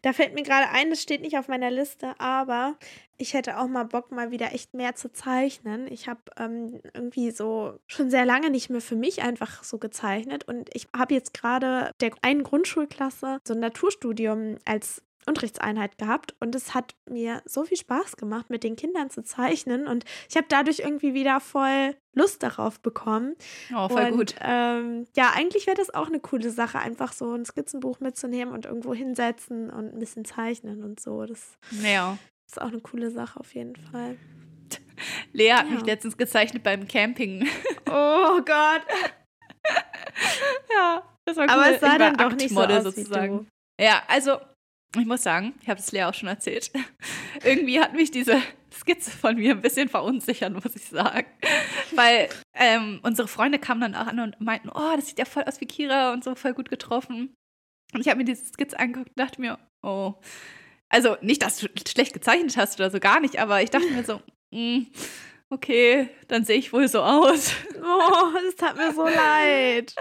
[0.03, 2.77] Da fällt mir gerade ein, das steht nicht auf meiner Liste, aber
[3.17, 5.87] ich hätte auch mal Bock, mal wieder echt mehr zu zeichnen.
[5.91, 10.45] Ich habe ähm, irgendwie so schon sehr lange nicht mehr für mich einfach so gezeichnet
[10.45, 16.55] und ich habe jetzt gerade der einen Grundschulklasse so ein Naturstudium als Unterrichtseinheit gehabt und
[16.55, 20.47] es hat mir so viel Spaß gemacht, mit den Kindern zu zeichnen und ich habe
[20.49, 23.35] dadurch irgendwie wieder voll Lust darauf bekommen.
[23.75, 24.35] Oh, voll und, gut.
[24.41, 28.67] Ähm, ja, eigentlich wäre das auch eine coole Sache, einfach so ein Skizzenbuch mitzunehmen und
[28.67, 31.25] irgendwo hinsetzen und ein bisschen zeichnen und so.
[31.25, 32.19] Das ja.
[32.47, 34.17] ist auch eine coole Sache auf jeden Fall.
[35.33, 35.75] Lea hat ja.
[35.75, 37.49] mich letztens gezeichnet beim Camping.
[37.87, 38.83] Oh Gott.
[40.75, 41.51] ja, das war cool.
[41.51, 43.47] Aber es sah dann doch nicht so aus sozusagen.
[43.79, 44.39] Ja, also
[45.01, 46.71] ich muss sagen, ich habe es Lea auch schon erzählt.
[47.45, 48.41] Irgendwie hat mich diese
[48.73, 51.27] Skizze von mir ein bisschen verunsichert, muss ich sagen.
[51.93, 55.45] Weil ähm, unsere Freunde kamen dann auch an und meinten, oh, das sieht ja voll
[55.45, 57.35] aus wie Kira und so voll gut getroffen.
[57.93, 60.15] Und ich habe mir diese Skizze angeguckt und dachte mir, oh.
[60.89, 64.05] Also nicht, dass du schlecht gezeichnet hast oder so, gar nicht, aber ich dachte mir
[64.05, 64.87] so, mm,
[65.51, 67.53] okay, dann sehe ich wohl so aus.
[67.83, 69.95] Oh, das tat mir so leid.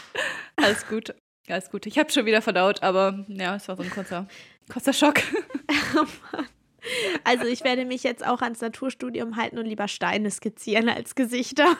[0.56, 1.14] Alles gut.
[1.48, 1.86] Alles gut.
[1.86, 4.26] Ich habe schon wieder verdaut, aber ja, es war so ein kurzer,
[4.68, 5.20] kurzer Schock.
[7.24, 11.76] also ich werde mich jetzt auch ans Naturstudium halten und lieber Steine skizzieren als Gesichter.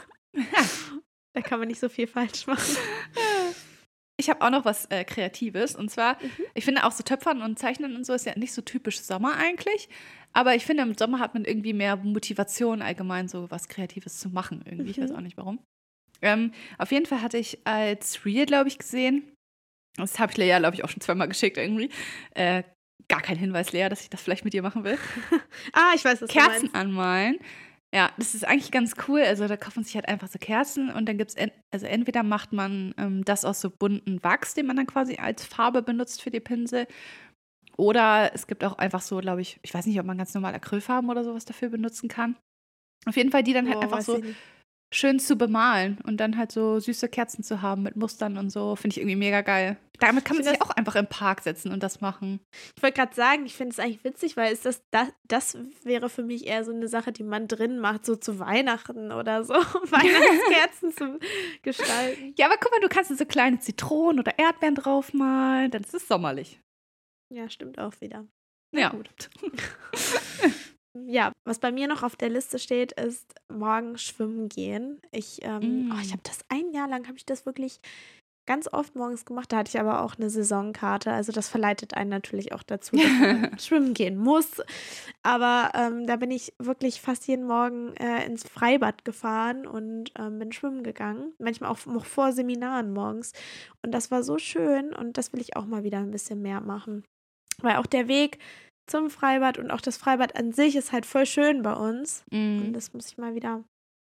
[1.35, 2.77] da kann man nicht so viel falsch machen.
[4.19, 5.77] Ich habe auch noch was äh, Kreatives.
[5.77, 6.31] Und zwar, mhm.
[6.55, 9.37] ich finde auch so Töpfern und Zeichnen und so ist ja nicht so typisch Sommer
[9.37, 9.89] eigentlich.
[10.33, 14.31] Aber ich finde, im Sommer hat man irgendwie mehr Motivation, allgemein so was Kreatives zu
[14.31, 14.63] machen.
[14.65, 14.85] Irgendwie.
[14.85, 14.91] Mhm.
[14.91, 15.17] Ich weiß mhm.
[15.17, 15.59] auch nicht warum.
[16.23, 19.36] Ähm, auf jeden Fall hatte ich als Real, glaube ich, gesehen,
[19.97, 21.91] das habe ich Lea, glaube ich, auch schon zweimal geschickt irgendwie.
[22.35, 22.63] Äh,
[23.09, 24.99] gar kein Hinweis, Lea, dass ich das vielleicht mit dir machen will.
[25.73, 27.39] ah, ich weiß, was Kerzen anmalen.
[27.95, 29.21] Ja, das ist eigentlich ganz cool.
[29.21, 31.87] Also da kauft man sich halt einfach so Kerzen und dann gibt es, en also
[31.87, 35.83] entweder macht man ähm, das aus so bunten Wachs, den man dann quasi als Farbe
[35.83, 36.87] benutzt für die Pinsel.
[37.77, 40.55] Oder es gibt auch einfach so, glaube ich, ich weiß nicht, ob man ganz normal
[40.55, 42.37] Acrylfarben oder sowas dafür benutzen kann.
[43.07, 44.21] Auf jeden Fall die dann halt oh, einfach so
[44.93, 48.77] schön zu bemalen und dann halt so süße Kerzen zu haben mit Mustern und so,
[48.77, 49.77] finde ich irgendwie mega geil.
[49.99, 52.41] Damit kann man sich auch einfach im Park setzen und das machen.
[52.77, 56.09] Ich wollte gerade sagen, ich finde es eigentlich witzig, weil ist das, das, das wäre
[56.09, 59.55] für mich eher so eine Sache, die man drin macht, so zu Weihnachten oder so,
[59.55, 61.19] Weihnachtskerzen zu
[61.63, 62.35] gestalten.
[62.37, 66.07] Ja, aber guck mal, du kannst so kleine Zitronen oder Erdbeeren draufmalen, dann ist es
[66.07, 66.61] sommerlich.
[67.33, 68.27] Ja, stimmt auch wieder.
[68.73, 68.89] Na ja.
[68.91, 69.31] Gut.
[71.07, 75.01] ja, was bei mir noch auf der Liste steht, ist morgen schwimmen gehen.
[75.13, 75.93] Ich, ähm, mm.
[75.93, 76.13] oh, ich mm.
[76.13, 77.81] habe das ein Jahr lang, habe ich das wirklich
[78.47, 79.53] ganz oft morgens gemacht.
[79.53, 81.13] Da hatte ich aber auch eine Saisonkarte.
[81.13, 84.63] Also das verleitet einen natürlich auch dazu, dass man schwimmen gehen muss.
[85.23, 90.39] Aber ähm, da bin ich wirklich fast jeden Morgen äh, ins Freibad gefahren und ähm,
[90.39, 91.35] bin schwimmen gegangen.
[91.39, 93.33] Manchmal auch noch vor Seminaren morgens.
[93.83, 96.61] Und das war so schön und das will ich auch mal wieder ein bisschen mehr
[96.61, 97.05] machen.
[97.61, 98.39] Weil auch der Weg
[98.87, 102.25] zum Freibad und auch das Freibad an sich ist halt voll schön bei uns.
[102.31, 102.67] Mm.
[102.67, 103.65] Und das muss ich mal wieder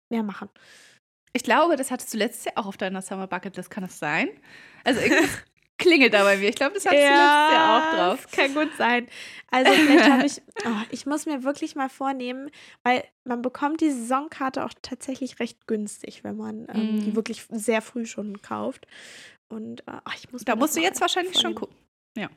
[0.10, 0.50] mehr machen.
[1.34, 4.00] Ich glaube, das hattest du letztes Jahr auch auf deiner Summer Bucket List, kann das
[4.00, 4.30] sein?
[4.84, 5.30] Also irgendwas
[5.78, 6.50] klingelt da bei mir.
[6.50, 8.24] Ich glaube, das hattest ja, du letztes Jahr auch drauf.
[8.24, 9.08] Das kann gut sein.
[9.52, 12.50] Also vielleicht habe ich, oh, ich muss mir wirklich mal vornehmen,
[12.84, 17.00] weil man bekommt die Saisonkarte auch tatsächlich recht günstig, wenn man ähm, mm.
[17.02, 18.88] die wirklich sehr früh schon kauft.
[19.50, 21.58] Und äh, ich muss Da musst du jetzt wahrscheinlich vornehmen.
[21.58, 21.78] schon gucken.
[22.18, 22.30] Ja.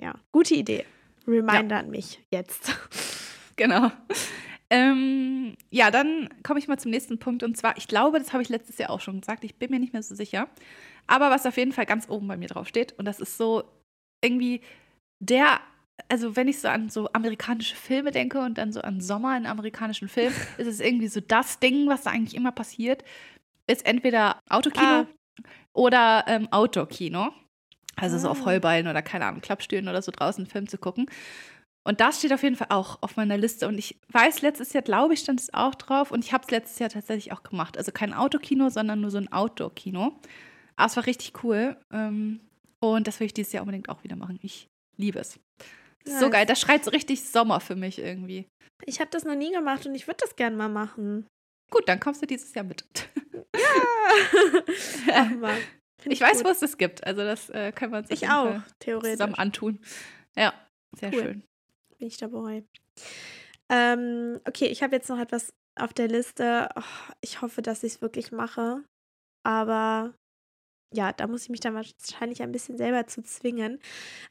[0.00, 0.86] Ja, gute Idee.
[1.30, 1.82] Reminder ja.
[1.82, 2.74] an mich jetzt.
[3.56, 3.92] Genau.
[4.70, 7.42] Ähm, ja, dann komme ich mal zum nächsten Punkt.
[7.42, 9.44] Und zwar, ich glaube, das habe ich letztes Jahr auch schon gesagt.
[9.44, 10.48] Ich bin mir nicht mehr so sicher.
[11.06, 13.64] Aber was auf jeden Fall ganz oben bei mir drauf steht, und das ist so
[14.24, 14.62] irgendwie
[15.18, 15.60] der,
[16.08, 19.44] also wenn ich so an so amerikanische Filme denke und dann so an Sommer in
[19.44, 23.04] amerikanischen Filmen, ist es irgendwie so das Ding, was da eigentlich immer passiert,
[23.66, 25.06] ist entweder Autokino ah.
[25.72, 27.32] oder ähm, Outdoor-Kino.
[27.96, 28.46] Also so auf ah.
[28.46, 31.06] Heuballen oder keine Ahnung, Klappstühlen oder so draußen einen Film zu gucken.
[31.82, 33.66] Und das steht auf jeden Fall auch auf meiner Liste.
[33.66, 36.10] Und ich weiß, letztes Jahr, glaube ich, stand es auch drauf.
[36.10, 37.78] Und ich habe es letztes Jahr tatsächlich auch gemacht.
[37.78, 40.12] Also kein Autokino, sondern nur so ein Outdoor-Kino.
[40.76, 41.76] Aber es war richtig cool.
[41.92, 42.40] Ähm,
[42.80, 44.38] und das will ich dieses Jahr unbedingt auch wieder machen.
[44.42, 45.40] Ich liebe es.
[46.06, 46.20] Nice.
[46.20, 46.46] So geil.
[46.46, 48.46] Das schreit so richtig Sommer für mich irgendwie.
[48.84, 51.26] Ich habe das noch nie gemacht und ich würde das gerne mal machen.
[51.70, 52.84] Gut, dann kommst du dieses Jahr mit.
[53.54, 55.56] Ja!
[56.04, 57.04] ich, ich weiß, wo es das gibt.
[57.06, 59.12] Also das äh, können wir uns ich auch, theoretisch.
[59.12, 59.80] zusammen antun.
[60.36, 60.54] Ja,
[60.96, 61.22] sehr cool.
[61.22, 61.42] schön.
[61.98, 62.64] Bin ich dabei.
[63.68, 66.68] Ähm, okay, ich habe jetzt noch etwas auf der Liste.
[66.74, 68.84] Oh, ich hoffe, dass ich es wirklich mache.
[69.44, 70.14] Aber
[70.92, 73.78] ja, da muss ich mich dann wahrscheinlich ein bisschen selber zu zwingen.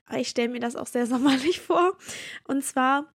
[0.06, 1.98] Aber ich stelle mir das auch sehr sommerlich vor.
[2.48, 3.12] Und zwar,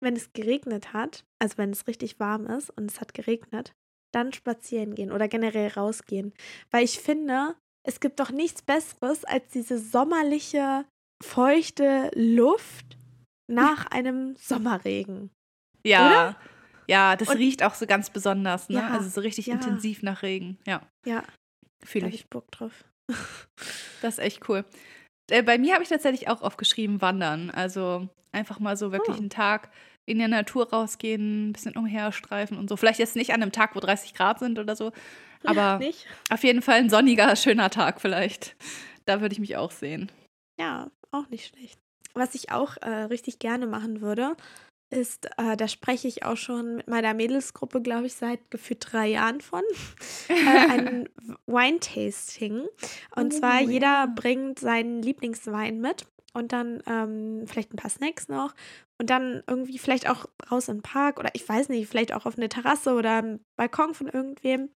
[0.00, 3.72] wenn es geregnet hat, also wenn es richtig warm ist und es hat geregnet,
[4.12, 6.32] dann spazieren gehen oder generell rausgehen.
[6.70, 7.56] Weil ich finde,
[7.88, 10.84] es gibt doch nichts Besseres als diese sommerliche,
[11.24, 12.98] feuchte Luft
[13.50, 15.30] nach einem Sommerregen.
[15.84, 16.06] Ja.
[16.06, 16.36] Oder?
[16.86, 18.76] Ja, das und, riecht auch so ganz besonders, ne?
[18.76, 19.54] Ja, also so richtig ja.
[19.54, 20.58] intensiv nach Regen.
[20.66, 20.82] Ja.
[21.06, 21.24] Ja.
[21.82, 22.14] Fühle ich.
[22.14, 22.84] ich Bock drauf.
[24.02, 24.66] das ist echt cool.
[25.30, 27.50] Äh, bei mir habe ich tatsächlich auch aufgeschrieben, wandern.
[27.50, 29.20] Also einfach mal so wirklich oh.
[29.20, 29.70] einen Tag
[30.08, 32.76] in der Natur rausgehen, ein bisschen umherstreifen und so.
[32.76, 34.92] Vielleicht jetzt nicht an einem Tag, wo 30 Grad sind oder so,
[35.44, 35.90] aber ja,
[36.30, 38.56] auf jeden Fall ein sonniger, schöner Tag vielleicht.
[39.04, 40.10] Da würde ich mich auch sehen.
[40.58, 41.78] Ja, auch nicht schlecht.
[42.14, 44.34] Was ich auch äh, richtig gerne machen würde,
[44.90, 49.08] ist, äh, da spreche ich auch schon mit meiner Mädelsgruppe, glaube ich, seit gefühlt drei
[49.08, 49.62] Jahren von,
[50.28, 51.08] äh, ein
[51.46, 52.66] Wine-Tasting.
[53.14, 54.06] Und oh, zwar jeder ja.
[54.06, 58.54] bringt seinen Lieblingswein mit und dann ähm, vielleicht ein paar Snacks noch
[59.00, 62.26] und dann irgendwie vielleicht auch raus in den Park oder ich weiß nicht, vielleicht auch
[62.26, 64.70] auf eine Terrasse oder einen Balkon von irgendwem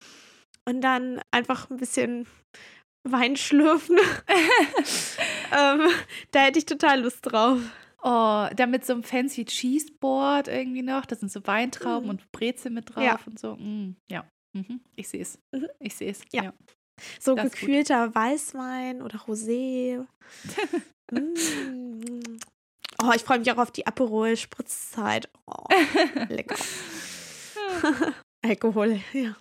[0.66, 2.26] und dann einfach ein bisschen
[3.08, 3.96] Wein schlürfen.
[5.58, 5.88] ähm,
[6.32, 7.58] da hätte ich total Lust drauf.
[8.02, 11.06] Oh, da mit so einem fancy Cheeseboard irgendwie noch.
[11.06, 12.10] Da sind so Weintrauben mm.
[12.10, 13.20] und Brezel mit drauf ja.
[13.26, 13.56] und so.
[13.56, 14.80] Mm, ja, mhm.
[14.96, 15.38] ich sehe es.
[15.52, 15.68] Mhm.
[15.78, 16.22] Ich sehe es.
[16.32, 16.44] Ja.
[16.44, 16.54] ja.
[17.18, 20.06] So das gekühlter Weißwein oder Rosé.
[21.12, 22.38] mm.
[23.02, 25.30] Oh, ich freue mich auch auf die Aperol-Spritzzeit.
[25.46, 25.64] Oh,
[26.28, 26.56] lecker.
[28.44, 29.36] Alkohol, ja.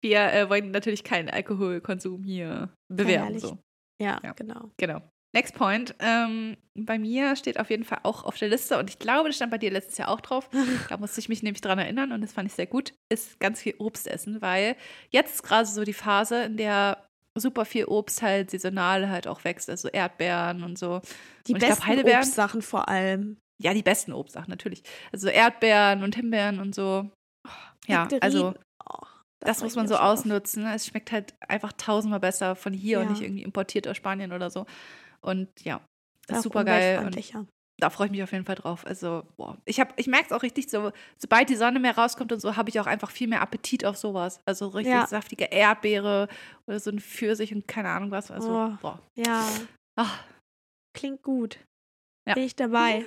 [0.00, 3.38] Wir äh, wollen natürlich keinen Alkoholkonsum hier bewerben.
[3.38, 3.58] So.
[4.00, 4.70] Ja, ja, genau.
[4.76, 5.02] Genau.
[5.32, 5.94] Next point.
[6.00, 9.36] Ähm, bei mir steht auf jeden Fall auch auf der Liste und ich glaube, das
[9.36, 10.48] stand bei dir letztes Jahr auch drauf.
[10.88, 12.94] da musste ich mich nämlich dran erinnern und das fand ich sehr gut.
[13.08, 14.76] Ist ganz viel Obst essen, weil
[15.10, 17.09] jetzt ist gerade so die Phase, in der
[17.40, 21.00] super viel Obst halt saisonal halt auch wächst, also Erdbeeren und so.
[21.46, 23.38] Die und besten glaub, Obstsachen vor allem.
[23.60, 24.82] Ja, die besten Obstsachen natürlich.
[25.12, 27.10] Also Erdbeeren und Himbeeren und so.
[27.86, 29.06] Ja, also oh,
[29.40, 30.66] das, das muss man so ausnutzen.
[30.66, 33.00] Es schmeckt halt einfach tausendmal besser von hier ja.
[33.00, 34.66] und nicht irgendwie importiert aus Spanien oder so.
[35.20, 35.80] Und ja,
[36.26, 37.04] das ist super geil.
[37.04, 37.16] Und
[37.80, 38.86] da freue ich mich auf jeden Fall drauf.
[38.86, 39.56] Also, boah.
[39.64, 42.70] Ich, ich merke es auch richtig, so, sobald die Sonne mehr rauskommt und so, habe
[42.70, 44.40] ich auch einfach viel mehr Appetit auf sowas.
[44.44, 45.06] Also richtig ja.
[45.06, 46.28] saftige Erdbeere
[46.66, 48.30] oder so ein Pfirsich und keine Ahnung was.
[48.30, 49.00] Also, oh, boah.
[49.16, 49.46] Ja.
[49.96, 50.24] Ach.
[50.94, 51.58] Klingt gut.
[52.28, 52.34] Ja.
[52.34, 53.04] Bin ich dabei.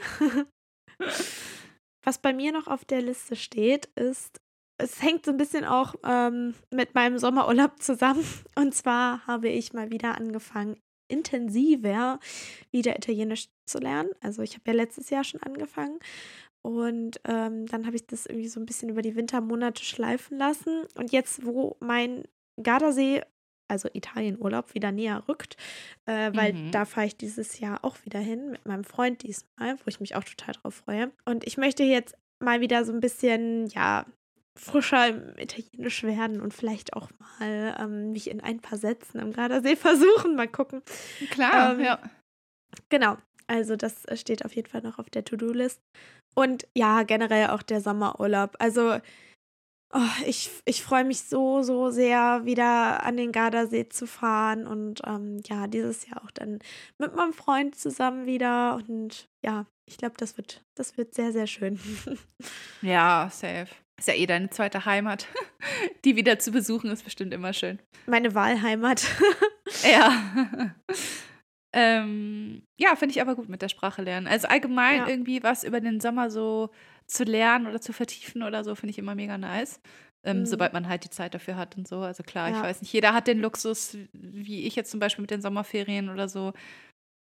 [2.05, 4.39] was bei mir noch auf der Liste steht, ist,
[4.81, 8.25] es hängt so ein bisschen auch ähm, mit meinem Sommerurlaub zusammen.
[8.55, 10.77] Und zwar habe ich mal wieder angefangen,
[11.13, 12.19] intensiver
[12.71, 14.09] wieder Italienisch zu lernen.
[14.21, 15.99] Also ich habe ja letztes Jahr schon angefangen
[16.63, 20.85] und ähm, dann habe ich das irgendwie so ein bisschen über die Wintermonate schleifen lassen.
[20.95, 22.23] Und jetzt, wo mein
[22.61, 23.21] Gardasee,
[23.67, 25.57] also Italienurlaub, wieder näher rückt,
[26.05, 26.71] äh, weil mhm.
[26.71, 30.15] da fahre ich dieses Jahr auch wieder hin mit meinem Freund diesmal, wo ich mich
[30.15, 31.11] auch total drauf freue.
[31.25, 34.05] Und ich möchte jetzt mal wieder so ein bisschen, ja,
[34.55, 39.33] frischer im Italienisch werden und vielleicht auch mal ähm, mich in ein paar Sätzen am
[39.33, 40.35] Gardasee versuchen.
[40.35, 40.81] Mal gucken.
[41.31, 41.99] Klar, ähm, ja.
[42.89, 43.17] Genau.
[43.47, 45.81] Also das äh, steht auf jeden Fall noch auf der To-Do-List.
[46.35, 48.55] Und ja, generell auch der Sommerurlaub.
[48.59, 48.99] Also
[49.93, 54.67] oh, ich, ich freue mich so, so sehr, wieder an den Gardasee zu fahren.
[54.67, 56.59] Und ähm, ja, dieses Jahr auch dann
[56.97, 58.75] mit meinem Freund zusammen wieder.
[58.75, 61.79] Und ja, ich glaube, das wird, das wird sehr, sehr schön.
[62.81, 63.67] ja, safe.
[63.99, 65.27] Ist ja eh deine zweite Heimat.
[66.05, 67.79] Die wieder zu besuchen ist bestimmt immer schön.
[68.05, 69.05] Meine Wahlheimat.
[69.89, 70.11] ja.
[71.73, 74.27] ähm, ja, finde ich aber gut mit der Sprache lernen.
[74.27, 75.07] Also allgemein ja.
[75.07, 76.69] irgendwie was über den Sommer so
[77.07, 79.79] zu lernen oder zu vertiefen oder so, finde ich immer mega nice.
[80.25, 80.45] Ähm, Mhm.
[80.45, 81.99] Sobald man halt die Zeit dafür hat und so.
[81.99, 82.63] Also klar, ich Ja.
[82.63, 86.29] weiß nicht, jeder hat den Luxus, wie ich jetzt zum Beispiel mit den Sommerferien oder
[86.29, 86.53] so.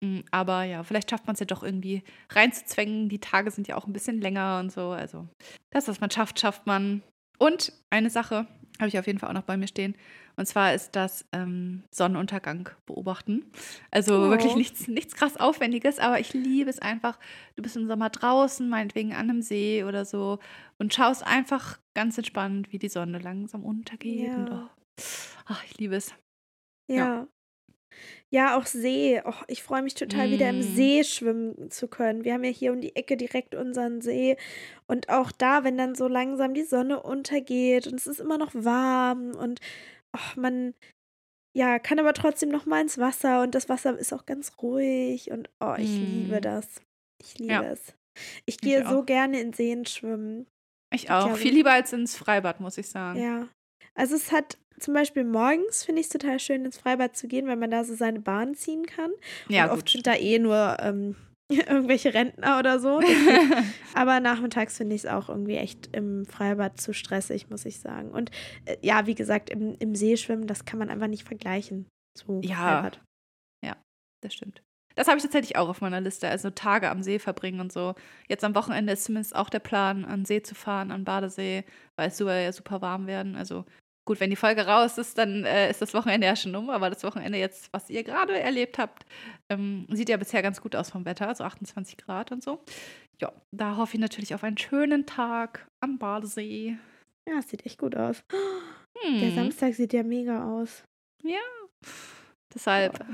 [0.04, 3.08] Mm, Aber ja, vielleicht schafft man es ja doch irgendwie reinzuzwängen.
[3.08, 4.90] Die Tage sind ja auch ein bisschen länger und so.
[4.90, 5.26] Also
[5.70, 7.02] das, was man schafft, schafft man.
[7.38, 8.46] Und eine Sache
[8.78, 9.94] habe ich auf jeden Fall auch noch bei mir stehen.
[10.36, 13.50] Und zwar ist das ähm, Sonnenuntergang beobachten.
[13.90, 14.30] Also Oh.
[14.30, 17.18] wirklich nichts, nichts krass Aufwendiges, aber ich liebe es einfach.
[17.56, 20.38] Du bist im Sommer draußen, meinetwegen an einem See oder so
[20.78, 24.36] und schaust einfach ganz entspannt, wie die Sonne langsam untergeht.
[24.36, 24.70] Und, Ja.
[24.98, 25.02] oh,
[25.46, 26.12] ach, ich liebe es.
[26.90, 26.96] Ja.
[26.96, 27.26] Ja,
[28.58, 29.20] auch See.
[29.24, 30.62] Och, ich freue mich total, wieder im Mm.
[30.62, 32.24] See schwimmen zu können.
[32.24, 34.36] Wir haben ja hier um die Ecke direkt unseren See.
[34.86, 38.52] Und auch da, wenn dann so langsam die Sonne untergeht und es ist immer noch
[38.54, 39.60] warm und
[40.14, 40.74] och, man
[41.56, 45.30] ja, kann aber trotzdem noch mal ins Wasser und das Wasser ist auch ganz ruhig
[45.30, 46.42] und oh, ich liebe Mm.
[46.42, 46.82] das.
[47.22, 47.62] Ich liebe Ja.
[47.62, 47.94] es.
[48.44, 49.06] Ich gehe so auch.
[49.06, 50.46] gerne in Seen schwimmen.
[50.92, 51.24] Ich auch.
[51.26, 53.20] glaube- Viel lieber als ins Freibad, muss ich sagen.
[53.22, 53.48] Ja.
[53.94, 57.46] Also es hat zum Beispiel morgens, finde ich es total schön, ins Freibad zu gehen,
[57.46, 59.10] weil man da so seine Bahn ziehen kann.
[59.48, 59.90] Ja, und oft gut.
[59.90, 61.16] sind da eh nur ähm,
[61.50, 63.00] irgendwelche Rentner oder so.
[63.94, 68.10] Aber nachmittags finde ich es auch irgendwie echt im Freibad zu stressig, muss ich sagen.
[68.10, 68.30] Und
[68.64, 71.86] äh, ja, wie gesagt, im, im See schwimmen, das kann man einfach nicht vergleichen
[72.16, 72.82] zu Ja.
[72.82, 73.00] Freibad.
[74.22, 74.62] das stimmt.
[74.96, 76.26] Das habe ich tatsächlich auch auf meiner Liste.
[76.26, 77.94] Also Tage am See verbringen und so.
[78.28, 81.64] Jetzt am Wochenende ist zumindest auch der Plan, an See zu fahren, an Badesee,
[81.96, 83.36] weil es soll ja super warm werden.
[83.36, 83.66] Also
[84.06, 86.70] gut, wenn die Folge raus ist, dann äh, ist das Wochenende ja schon um.
[86.70, 89.04] Aber das Wochenende jetzt, was ihr gerade erlebt habt,
[89.50, 91.34] ähm, sieht ja bisher ganz gut aus vom Wetter.
[91.34, 92.62] So 28 Grad und so.
[93.20, 96.78] Ja, da hoffe ich natürlich auf einen schönen Tag am Badesee.
[97.28, 98.22] Ja, es sieht echt gut aus.
[99.04, 100.82] Der Hm, Samstag sieht ja mega aus.
[102.54, 103.04] deshalb.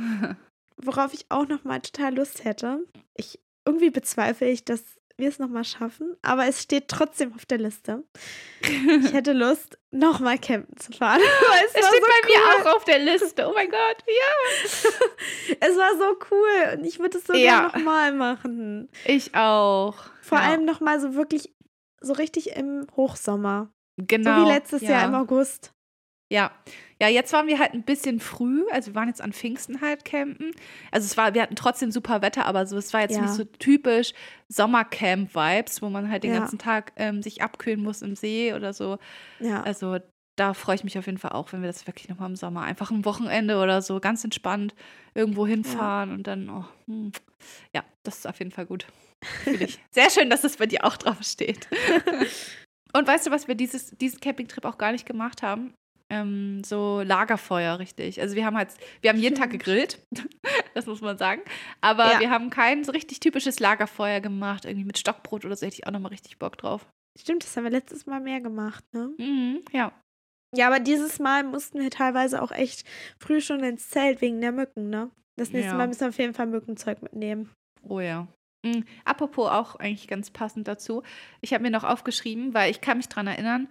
[0.76, 2.84] Worauf ich auch noch mal total Lust hätte.
[3.14, 4.82] Ich irgendwie bezweifle ich, dass
[5.16, 8.04] wir es noch mal schaffen, aber es steht trotzdem auf der Liste.
[8.62, 11.20] Ich hätte Lust, noch mal campen zu fahren.
[11.66, 12.30] Es, Es steht so bei cool.
[12.30, 13.46] mir auch auf der Liste.
[13.48, 14.86] Oh mein Gott, ja.
[15.60, 17.38] Es war so cool und ich würde es so Ja.
[17.60, 18.88] gerne noch mal machen.
[19.04, 19.96] Ich auch.
[20.22, 20.44] Vor ja.
[20.44, 21.52] allem noch mal so wirklich
[22.00, 23.72] so richtig im Hochsommer.
[23.98, 24.40] genau.
[24.40, 24.90] So wie letztes ja.
[24.90, 25.72] Jahr im August.
[26.30, 26.50] Ja.
[27.02, 28.62] Ja, jetzt waren wir halt ein bisschen früh.
[28.70, 30.52] Also wir waren jetzt an Pfingsten halt campen.
[30.92, 33.22] Also es war, wir hatten trotzdem super Wetter, aber so, es war jetzt Ja.
[33.22, 34.12] nicht so typisch
[34.48, 36.38] Sommercamp-Vibes, wo man halt den Ja.
[36.38, 38.98] ganzen Tag ähm, sich abkühlen muss im See oder so.
[39.40, 39.64] Ja.
[39.64, 39.98] Also
[40.36, 42.62] da freue ich mich auf jeden Fall auch, wenn wir das wirklich nochmal im Sommer
[42.62, 44.72] einfach ein Wochenende oder so ganz entspannt
[45.12, 47.10] irgendwo hinfahren und dann, oh, hm.
[47.74, 48.86] ja, das ist auf jeden Fall gut.
[49.46, 49.80] Ich.
[49.90, 51.66] Sehr schön, dass das bei dir auch drauf steht.
[52.92, 55.74] und weißt du, was wir dieses, diesen Campingtrip auch gar nicht gemacht haben?
[56.12, 58.20] Ähm, so Lagerfeuer, richtig.
[58.20, 58.68] Also wir haben halt,
[59.00, 59.98] wir haben jeden Tag gegrillt,
[60.74, 61.40] das muss man sagen.
[61.80, 62.20] Aber Ja.
[62.20, 65.86] wir haben kein so richtig typisches Lagerfeuer gemacht, irgendwie mit Stockbrot oder so, hätte ich
[65.86, 66.86] auch nochmal richtig Bock drauf.
[67.18, 69.10] Stimmt, das haben wir letztes Mal mehr gemacht, ne?
[69.18, 69.92] Mhm, ja.
[70.54, 72.86] Ja, aber dieses Mal mussten wir teilweise auch echt
[73.18, 75.10] früh schon ins Zelt wegen der Mücken, ne?
[75.36, 75.78] Das nächste Ja.
[75.78, 77.50] Mal müssen wir auf jeden Fall Mückenzeug mitnehmen.
[77.88, 78.28] Oh ja.
[78.64, 78.84] Mhm.
[79.04, 81.02] Apropos auch eigentlich ganz passend dazu.
[81.40, 83.66] Ich habe mir noch aufgeschrieben, weil ich kann mich dran erinnern,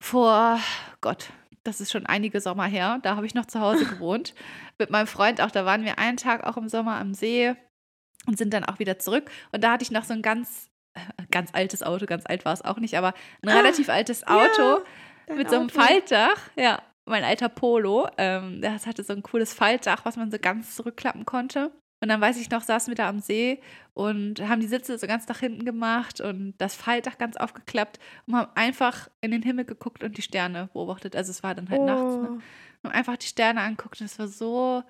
[0.00, 0.60] vor
[1.00, 1.30] Gott,
[1.64, 4.34] das ist schon einige Sommer her, da habe ich noch zu Hause gewohnt.
[4.78, 7.54] Mit meinem Freund auch, da waren wir einen Tag auch im Sommer am See
[8.26, 9.30] und sind dann auch wieder zurück.
[9.52, 12.52] Und da hatte ich noch so ein ganz, äh, ganz altes Auto, ganz alt war
[12.52, 14.82] es auch nicht, aber ein Ah, relativ altes Auto
[15.26, 15.80] Dein mit so einem Auto.
[15.80, 16.38] Faltdach.
[16.56, 18.08] Ja, mein alter Polo.
[18.18, 21.72] Ähm, das hatte so ein cooles Faltdach, was man so ganz zurückklappen konnte.
[22.00, 23.60] Und dann weiß ich noch, saßen wir da am See
[23.94, 28.36] und haben die Sitze so ganz nach hinten gemacht und das Faltdach ganz aufgeklappt und
[28.36, 31.16] haben einfach in den Himmel geguckt und die Sterne beobachtet.
[31.16, 32.16] Also es war dann halt nachts.
[32.16, 32.28] Ne?
[32.30, 32.38] Oh,
[32.84, 34.84] Und einfach die Sterne anguckt und es war so,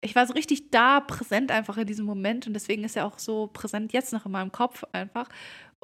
[0.00, 3.18] ich war so richtig da, präsent einfach in diesem Moment und deswegen ist er auch
[3.18, 5.28] so präsent jetzt noch in meinem Kopf einfach.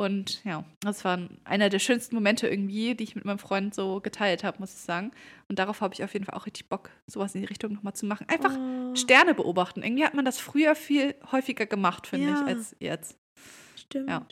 [0.00, 4.00] Und ja, das war einer der schönsten Momente irgendwie, die ich mit meinem Freund so
[4.00, 5.10] geteilt habe, muss ich sagen.
[5.48, 7.92] Und darauf habe ich auf jeden Fall auch richtig Bock, sowas in die Richtung nochmal
[7.92, 8.26] zu machen.
[8.30, 9.82] Einfach oh, Sterne beobachten.
[9.82, 12.40] Irgendwie hat man das früher viel häufiger gemacht, finde Ja.
[12.40, 13.18] ich, als jetzt.
[13.76, 14.08] Stimmt.
[14.08, 14.26] Ja.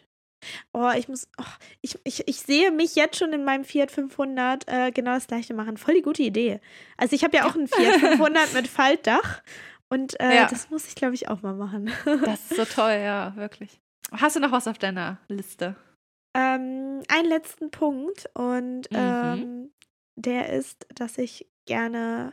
[0.72, 1.44] Oh, ich muss, oh,
[1.82, 5.52] ich, ich, ich sehe mich jetzt schon in meinem Fiat 500 äh, genau das gleiche
[5.52, 5.76] machen.
[5.76, 6.60] Voll die gute Idee.
[6.96, 9.42] Also ich habe ja auch einen Fiat 500 mit Faltdach
[9.90, 10.46] und äh, Ja.
[10.48, 11.90] das muss ich, glaube ich, auch mal machen.
[12.24, 13.80] Das ist so toll, ja, wirklich.
[14.12, 15.76] Hast du noch was auf deiner Liste?
[16.34, 18.94] Ähm, einen letzten Punkt und Mhm.
[18.94, 19.72] ähm,
[20.16, 22.32] der ist, dass ich gerne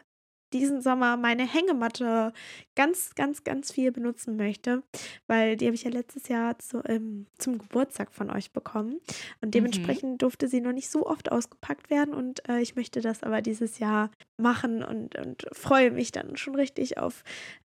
[0.56, 2.34] diesen Sommer meine Hängematte
[2.76, 4.84] ganz, ganz, ganz viel benutzen möchte,
[5.28, 8.99] weil die habe ich ja letztes Jahr zu, ähm, zum Geburtstag von euch bekommen
[9.41, 13.22] und dementsprechend durfte sie noch nicht so oft ausgepackt werden und äh, ich möchte das
[13.24, 17.24] aber dieses Jahr machen und, und freue mich dann schon richtig auf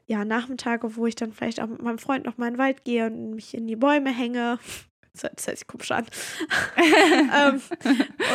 [0.07, 2.83] ja, Nachmittage, wo ich dann vielleicht auch mit meinem Freund noch mal in den Wald
[2.83, 4.57] gehe und mich in die Bäume hänge.
[5.13, 6.05] das hört sich komisch an.
[7.37, 7.61] ähm,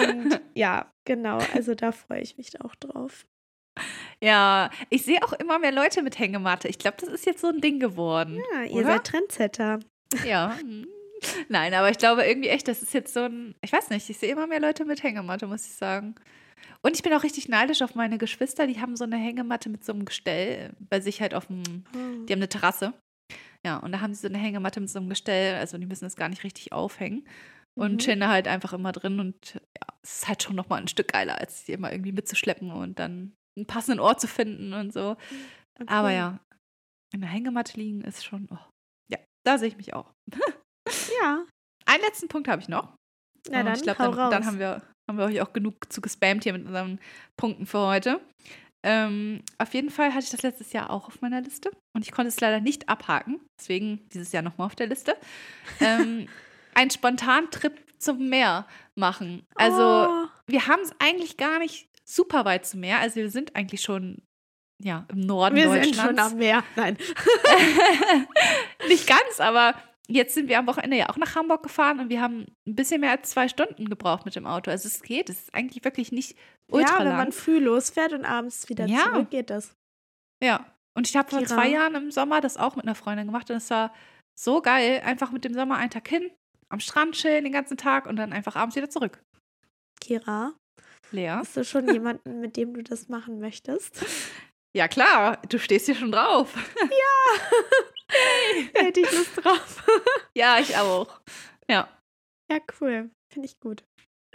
[0.08, 3.26] und ja, genau, also da freue ich mich auch drauf.
[4.20, 6.68] Ja, ich sehe auch immer mehr Leute mit Hängematte.
[6.68, 8.40] Ich glaube, das ist jetzt so ein Ding geworden.
[8.54, 8.84] Ja, ihr oder?
[8.84, 9.80] seid Trendsetter.
[10.26, 10.56] Ja.
[10.60, 10.86] hm.
[11.48, 14.18] Nein, aber ich glaube irgendwie echt, das ist jetzt so ein, ich weiß nicht, ich
[14.18, 16.14] sehe immer mehr Leute mit Hängematte, muss ich sagen.
[16.82, 19.84] Und ich bin auch richtig neidisch auf meine Geschwister, die haben so eine Hängematte mit
[19.84, 21.62] so einem Gestell bei sich halt auf dem,
[21.94, 22.24] Oh.
[22.26, 22.92] die haben eine Terrasse.
[23.64, 26.04] Ja, und da haben sie so eine Hängematte mit so einem Gestell, also die müssen
[26.04, 27.26] es gar nicht richtig aufhängen.
[27.74, 27.98] Und Mhm.
[27.98, 31.08] chillen da halt einfach immer drin und ja, es ist halt schon nochmal ein Stück
[31.12, 35.16] geiler, als die immer irgendwie mitzuschleppen und dann einen passenden Ort zu finden und so.
[35.80, 35.86] Okay.
[35.86, 36.38] Aber ja,
[37.12, 38.58] in der Hängematte liegen ist schon, oh,
[39.10, 40.12] ja, da sehe ich mich auch.
[41.20, 41.44] Ja,
[41.86, 42.94] Einen letzten Punkt habe ich noch.
[43.48, 46.00] na Und dann ich glaube, dann, dann haben, wir, haben wir euch auch genug zu
[46.00, 46.98] gespammt hier mit unseren
[47.36, 48.20] Punkten für heute.
[48.86, 52.12] Ähm, auf jeden Fall hatte ich das letztes Jahr auch auf meiner Liste und ich
[52.12, 53.40] konnte es leider nicht abhaken.
[53.58, 55.16] Deswegen dieses Jahr nochmal auf der Liste.
[55.80, 56.28] Ähm,
[56.74, 59.44] einen Spontantrip zum Meer machen.
[59.54, 62.98] Also, oh, wir haben es eigentlich gar nicht super weit zum Meer.
[63.00, 64.22] Also, wir sind eigentlich schon
[64.82, 65.96] ja, im Norden wir Deutschlands.
[65.98, 66.62] sind schon am Meer.
[66.76, 66.96] Nein.
[68.88, 69.74] Nicht ganz, aber
[70.08, 73.00] jetzt sind wir am Wochenende ja auch nach Hamburg gefahren und wir haben ein bisschen
[73.00, 74.70] mehr als zwei Stunden gebraucht mit dem Auto.
[74.70, 76.36] Also es geht, es ist eigentlich wirklich nicht
[76.70, 79.04] ultra ja, wenn man früh losfährt und abends wieder Ja.
[79.12, 79.74] zurück, geht das.
[80.42, 80.66] ja.
[80.96, 83.56] Und ich habe vor zwei Jahren im Sommer das auch mit einer Freundin gemacht und
[83.56, 83.92] es war
[84.38, 85.02] so geil.
[85.04, 86.30] Einfach mit dem Sommer einen Tag hin,
[86.68, 89.20] am Strand chillen den ganzen Tag und dann einfach abends wieder zurück.
[90.00, 90.52] Kira,
[91.14, 91.30] Lea?
[91.30, 94.04] hast du schon jemanden, mit dem du das machen möchtest?
[94.76, 96.54] Ja klar, du stehst hier schon drauf.
[98.74, 99.84] Hätte ich Lust drauf.
[100.36, 101.20] ja, ich auch.
[101.70, 101.88] Ja,
[102.50, 103.10] Ja, cool.
[103.32, 103.84] Finde ich gut.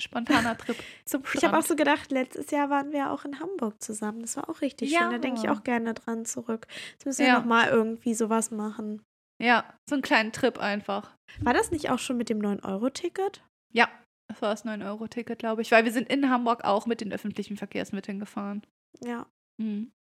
[0.01, 0.75] spontaner Trip
[1.05, 1.35] zum Strand.
[1.35, 4.21] Ich habe auch so gedacht, letztes Jahr waren wir auch in Hamburg zusammen.
[4.21, 5.01] Das war auch richtig Ja.
[5.01, 5.11] schön.
[5.11, 6.67] Da denke ich auch gerne dran zurück.
[6.91, 7.39] Jetzt müssen wir Ja.
[7.39, 9.01] nochmal irgendwie sowas machen.
[9.41, 11.15] ja, so einen kleinen Trip einfach.
[11.41, 13.41] War das nicht auch schon mit dem 9-Euro-Ticket?
[13.73, 13.87] Ja,
[14.29, 15.71] das war das 9-Euro-Ticket, glaube ich.
[15.71, 18.61] Weil wir sind in Hamburg auch mit den öffentlichen Verkehrsmitteln gefahren.
[19.03, 19.25] Ja,
[19.57, 19.91] Mhm.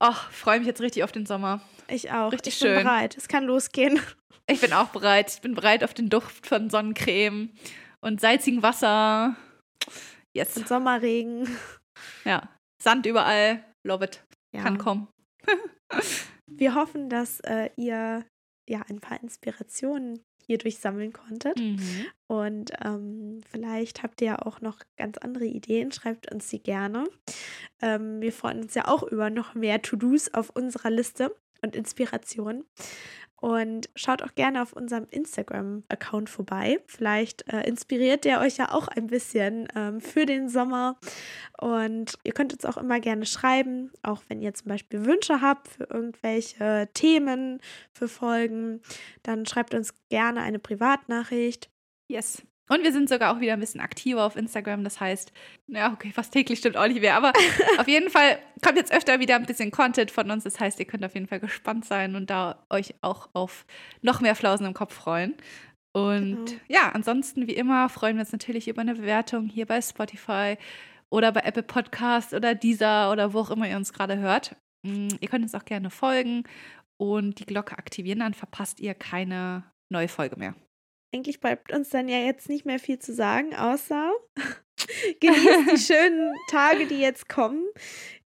[0.00, 1.60] Ach, freue mich jetzt richtig auf den Sommer.
[1.86, 2.32] ich auch.
[2.32, 2.82] Richtig ich bin schön.
[2.82, 3.16] bereit.
[3.16, 4.00] Es kann losgehen.
[4.46, 5.30] Ich bin auch bereit.
[5.32, 7.48] Ich bin bereit auf den Duft von Sonnencreme
[8.02, 9.36] und salzigem Wasser.
[10.36, 10.54] Yes.
[10.56, 11.48] Und Sommerregen.
[12.26, 12.48] Ja.
[12.82, 13.64] Sand überall.
[13.86, 14.22] Love it.
[14.54, 14.62] Ja.
[14.62, 15.08] Kann kommen.
[16.50, 18.26] Wir hoffen, dass äh, ihr
[18.68, 21.58] ja ein paar Inspirationen hierdurch sammeln konntet.
[21.58, 22.06] Mhm.
[22.26, 25.92] Und ähm, vielleicht habt ihr ja auch noch ganz andere Ideen.
[25.92, 27.04] Schreibt uns sie gerne.
[27.82, 32.64] Ähm, wir freuen uns ja auch über noch mehr To-Dos auf unserer Liste und Inspirationen.
[33.44, 36.80] Und schaut auch gerne auf unserem Instagram-Account vorbei.
[36.86, 40.96] Vielleicht äh, inspiriert der euch ja auch ein bisschen ähm, für den Sommer.
[41.60, 45.68] Und ihr könnt uns auch immer gerne schreiben, auch wenn ihr zum Beispiel Wünsche habt
[45.68, 47.60] für irgendwelche Themen,
[47.92, 48.80] für Folgen.
[49.24, 51.68] Dann schreibt uns gerne eine Privatnachricht.
[52.08, 52.42] Yes.
[52.68, 54.84] Und wir sind sogar auch wieder ein bisschen aktiver auf Instagram.
[54.84, 55.32] Das heißt,
[55.68, 57.14] ja, okay, fast täglich stimmt auch nicht mehr.
[57.16, 57.32] Aber
[57.78, 60.44] auf jeden Fall kommt jetzt öfter wieder ein bisschen Content von uns.
[60.44, 63.66] Das heißt, ihr könnt auf jeden Fall gespannt sein und da euch auch auf
[64.00, 65.34] noch mehr Flausen im Kopf freuen.
[65.92, 66.60] Und Genau.
[66.68, 70.56] ja, ansonsten wie immer freuen wir uns natürlich über eine Bewertung hier bei Spotify
[71.10, 74.56] oder bei Apple Podcast oder Deezer oder wo auch immer ihr uns gerade hört.
[74.84, 76.44] Mm, Ihr könnt uns auch gerne folgen
[76.96, 80.54] und die Glocke aktivieren, dann verpasst ihr keine neue Folge mehr.
[81.14, 84.10] Eigentlich bleibt uns dann ja jetzt nicht mehr viel zu sagen, außer
[85.20, 87.64] genießt die schönen Tage, die jetzt kommen.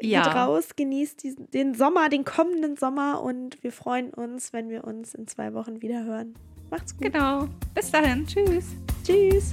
[0.00, 0.22] Ja.
[0.22, 4.84] Geht raus, genießt diesen, den Sommer, den kommenden Sommer und wir freuen uns, wenn wir
[4.84, 6.34] uns in zwei Wochen wieder hören.
[6.70, 7.12] Macht's gut.
[7.12, 7.46] Genau.
[7.74, 8.26] Bis dahin.
[8.26, 8.64] Tschüss.
[9.04, 9.52] Tschüss.